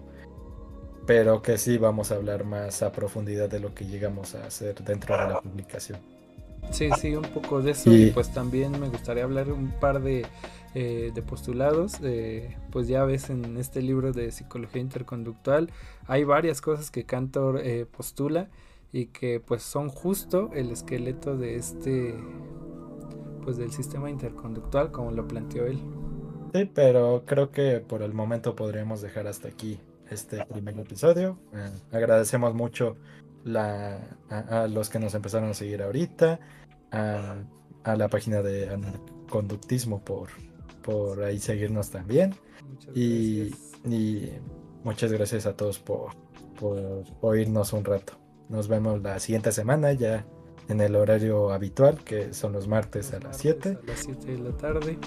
pero 1.06 1.41
que 1.41 1.58
sí 1.58 1.78
vamos 1.78 2.12
a 2.12 2.16
hablar 2.16 2.43
más 2.45 2.82
a 2.82 2.91
profundidad 2.91 3.49
de 3.49 3.60
lo 3.60 3.74
que 3.74 3.86
llegamos 3.86 4.36
a 4.36 4.45
hacer 4.45 4.84
dentro 4.84 5.18
de 5.18 5.34
la 5.34 5.41
publicación. 5.41 5.99
Sí, 6.72 6.89
sí, 6.99 7.16
un 7.16 7.24
poco 7.24 7.62
de 7.62 7.72
eso. 7.72 7.91
Y, 7.93 8.12
pues 8.12 8.34
también 8.34 8.80
me 8.80 8.89
gustaría 8.89 9.24
hablar 9.24 9.51
un 9.51 9.72
par 9.80 10.01
de, 10.01 10.26
eh, 10.74 11.12
de 11.14 11.22
postulados. 11.22 11.99
pues 12.72 12.88
ya 12.88 13.03
ves 13.06 13.30
en 13.30 13.58
este 13.58 13.82
libro 13.82 14.12
de 14.12 14.32
psicología 14.32 14.82
interconductual 14.82 15.70
hay 16.08 16.24
varias 16.24 16.62
cosas 16.62 16.91
que 16.91 17.06
Cantor 17.06 17.62
eh, 17.64 17.86
postula 17.86 18.49
y 18.91 19.08
que 19.08 19.39
pues 19.39 19.64
son 19.64 19.89
justo 19.89 20.51
el 20.53 20.72
esqueleto 20.72 21.36
de 21.38 21.56
este 21.56 22.16
pues 23.43 23.58
del 23.58 23.72
sistema 23.72 24.10
interconductual 24.10 24.91
como 24.91 25.12
lo 25.12 25.28
planteó 25.28 25.66
él. 25.66 25.80
Sí, 26.53 26.70
pero 26.74 27.24
creo 27.26 27.51
que 27.51 27.80
por 27.80 28.01
el 28.01 28.14
momento 28.14 28.56
podríamos 28.56 29.01
dejar 29.01 29.28
hasta 29.28 29.47
aquí 29.47 29.80
este 30.10 30.45
primer 30.45 30.80
episodio. 30.80 31.38
Eh, 31.53 31.70
agradecemos 31.91 32.53
mucho 32.53 32.97
la, 33.43 33.99
a, 34.30 34.68
los 34.68 34.89
que 34.89 34.99
nos 34.99 35.14
empezaron 35.14 35.49
a 35.49 35.53
seguir 35.53 35.82
ahorita, 35.82 36.39
a, 36.91 37.36
la 37.95 38.08
página 38.10 38.41
de 38.41 38.78
Conductismo 39.30 40.03
por, 40.03 40.30
por 40.82 41.24
ahí 41.24 41.39
seguirnos 41.39 41.89
también. 41.89 42.36
y, 42.93 43.53
y, 43.86 44.32
muchas 44.84 45.12
gracias 45.12 45.45
a 45.45 45.56
todos 45.56 45.80
por, 45.80 46.12
por 46.60 47.03
oírnos 47.22 47.74
un 47.74 47.84
rato. 47.84 48.14
Nos 48.49 48.68
vemos 48.68 49.01
la 49.01 49.20
siguiente 49.20 49.51
semana 49.51 49.93
ya 49.93 50.26
en 50.68 50.82
el 50.82 50.95
horario 50.95 51.51
habitual, 51.51 52.03
que 52.03 52.34
son 52.34 52.53
los 52.53 52.68
martes 52.68 53.14
a 53.14 53.20
las 53.20 53.38
7. 53.38 53.78
A 53.84 53.88
las 53.88 53.99
7 53.99 54.32
de 54.32 54.38
la 54.38 54.58
tarde. 54.58 54.97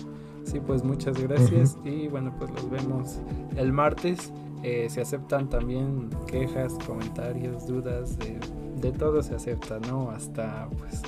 Sí, 0.45 0.61
pues 0.61 0.83
muchas 0.83 1.21
gracias 1.21 1.77
y 1.85 2.09
bueno, 2.09 2.35
pues 2.39 2.51
los 2.53 2.71
vemos 2.71 3.19
el 3.57 3.73
martes. 3.73 4.33
Eh, 4.63 4.89
se 4.91 5.01
aceptan 5.01 5.49
también 5.49 6.11
quejas, 6.27 6.75
comentarios, 6.87 7.67
dudas, 7.67 8.19
de, 8.19 8.39
de 8.81 8.93
todo 8.93 9.23
se 9.23 9.35
acepta, 9.35 9.79
¿no? 9.81 10.11
Hasta 10.11 10.69
pues 10.79 11.03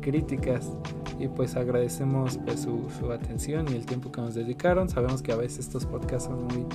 críticas 0.00 0.70
y 1.18 1.28
pues 1.28 1.56
agradecemos 1.56 2.38
pues, 2.44 2.60
su, 2.60 2.88
su, 2.98 3.10
atención 3.12 3.66
y 3.70 3.76
el 3.76 3.86
tiempo 3.86 4.10
que 4.10 4.20
nos 4.20 4.34
dedicaron. 4.34 4.88
Sabemos 4.88 5.22
que 5.22 5.32
a 5.32 5.36
veces 5.36 5.60
estos 5.60 5.84
podcasts 5.86 6.28
son 6.28 6.44
muy, 6.46 6.66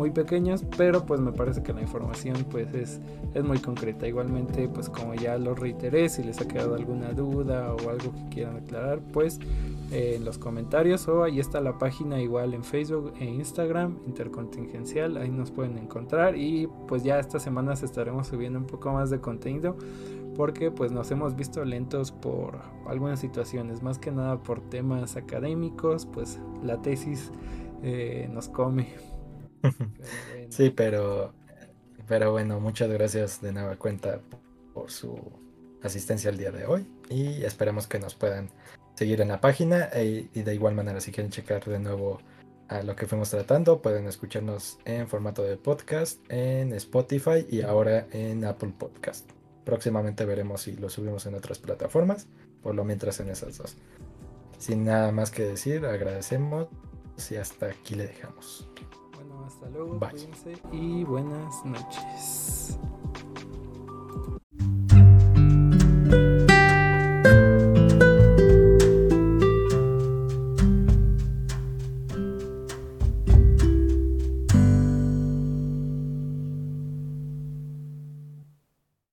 muy 0.00 0.10
pequeños, 0.12 0.64
pero 0.78 1.04
pues 1.04 1.20
me 1.20 1.30
parece 1.30 1.62
que 1.62 1.74
la 1.74 1.82
información 1.82 2.46
pues 2.50 2.72
es, 2.72 3.02
es 3.34 3.44
muy 3.44 3.58
concreta. 3.58 4.08
Igualmente 4.08 4.66
pues 4.66 4.88
como 4.88 5.12
ya 5.12 5.36
lo 5.36 5.54
reiteré, 5.54 6.08
si 6.08 6.24
les 6.24 6.40
ha 6.40 6.48
quedado 6.48 6.74
alguna 6.74 7.12
duda 7.12 7.74
o 7.74 7.90
algo 7.90 8.10
que 8.14 8.28
quieran 8.30 8.56
aclarar, 8.56 9.00
pues 9.12 9.38
eh, 9.92 10.14
en 10.16 10.24
los 10.24 10.38
comentarios 10.38 11.06
o 11.06 11.22
ahí 11.22 11.38
está 11.38 11.60
la 11.60 11.76
página 11.76 12.18
igual 12.18 12.54
en 12.54 12.64
Facebook 12.64 13.12
e 13.20 13.26
Instagram, 13.26 13.98
Intercontingencial, 14.06 15.18
ahí 15.18 15.28
nos 15.28 15.50
pueden 15.50 15.76
encontrar 15.76 16.34
y 16.34 16.66
pues 16.88 17.02
ya 17.04 17.18
estas 17.18 17.42
semanas 17.42 17.82
estaremos 17.82 18.28
subiendo 18.28 18.58
un 18.58 18.66
poco 18.66 18.90
más 18.92 19.10
de 19.10 19.20
contenido 19.20 19.76
porque 20.34 20.70
pues 20.70 20.92
nos 20.92 21.10
hemos 21.10 21.36
visto 21.36 21.62
lentos 21.62 22.10
por 22.10 22.58
algunas 22.88 23.20
situaciones, 23.20 23.82
más 23.82 23.98
que 23.98 24.12
nada 24.12 24.42
por 24.42 24.62
temas 24.62 25.16
académicos, 25.16 26.06
pues 26.06 26.40
la 26.62 26.80
tesis 26.80 27.30
eh, 27.82 28.30
nos 28.32 28.48
come. 28.48 29.09
Sí, 30.48 30.70
pero, 30.70 31.32
pero 32.08 32.32
bueno, 32.32 32.60
muchas 32.60 32.90
gracias 32.90 33.40
de 33.40 33.52
nueva 33.52 33.76
cuenta 33.76 34.20
por 34.74 34.90
su 34.90 35.16
asistencia 35.82 36.30
el 36.30 36.36
día 36.36 36.50
de 36.50 36.66
hoy 36.66 36.86
y 37.08 37.44
esperemos 37.44 37.86
que 37.86 37.98
nos 37.98 38.14
puedan 38.14 38.50
seguir 38.94 39.20
en 39.20 39.28
la 39.28 39.40
página 39.40 39.88
e, 39.92 40.28
y 40.32 40.42
de 40.42 40.54
igual 40.54 40.74
manera 40.74 41.00
si 41.00 41.12
quieren 41.12 41.30
checar 41.30 41.64
de 41.64 41.78
nuevo 41.78 42.20
a 42.68 42.82
lo 42.82 42.94
que 42.94 43.06
fuimos 43.06 43.30
tratando 43.30 43.80
pueden 43.80 44.06
escucharnos 44.06 44.78
en 44.84 45.08
formato 45.08 45.42
de 45.42 45.56
podcast 45.56 46.20
en 46.30 46.72
Spotify 46.74 47.46
y 47.48 47.62
ahora 47.62 48.06
en 48.12 48.44
Apple 48.44 48.74
Podcast. 48.78 49.30
Próximamente 49.64 50.24
veremos 50.24 50.62
si 50.62 50.76
lo 50.76 50.88
subimos 50.88 51.26
en 51.26 51.34
otras 51.34 51.58
plataformas, 51.58 52.28
por 52.62 52.74
lo 52.74 52.84
mientras 52.84 53.20
en 53.20 53.30
esas 53.30 53.58
dos. 53.58 53.76
Sin 54.58 54.84
nada 54.84 55.12
más 55.12 55.30
que 55.30 55.44
decir, 55.44 55.84
agradecemos 55.86 56.68
y 57.30 57.36
hasta 57.36 57.66
aquí 57.66 57.94
le 57.94 58.06
dejamos. 58.06 58.68
Hasta 59.50 59.68
luego, 59.68 59.98
Bye. 59.98 60.10
cuídense 60.10 60.56
y 60.70 61.02
buenas 61.02 61.64
noches. 61.64 62.78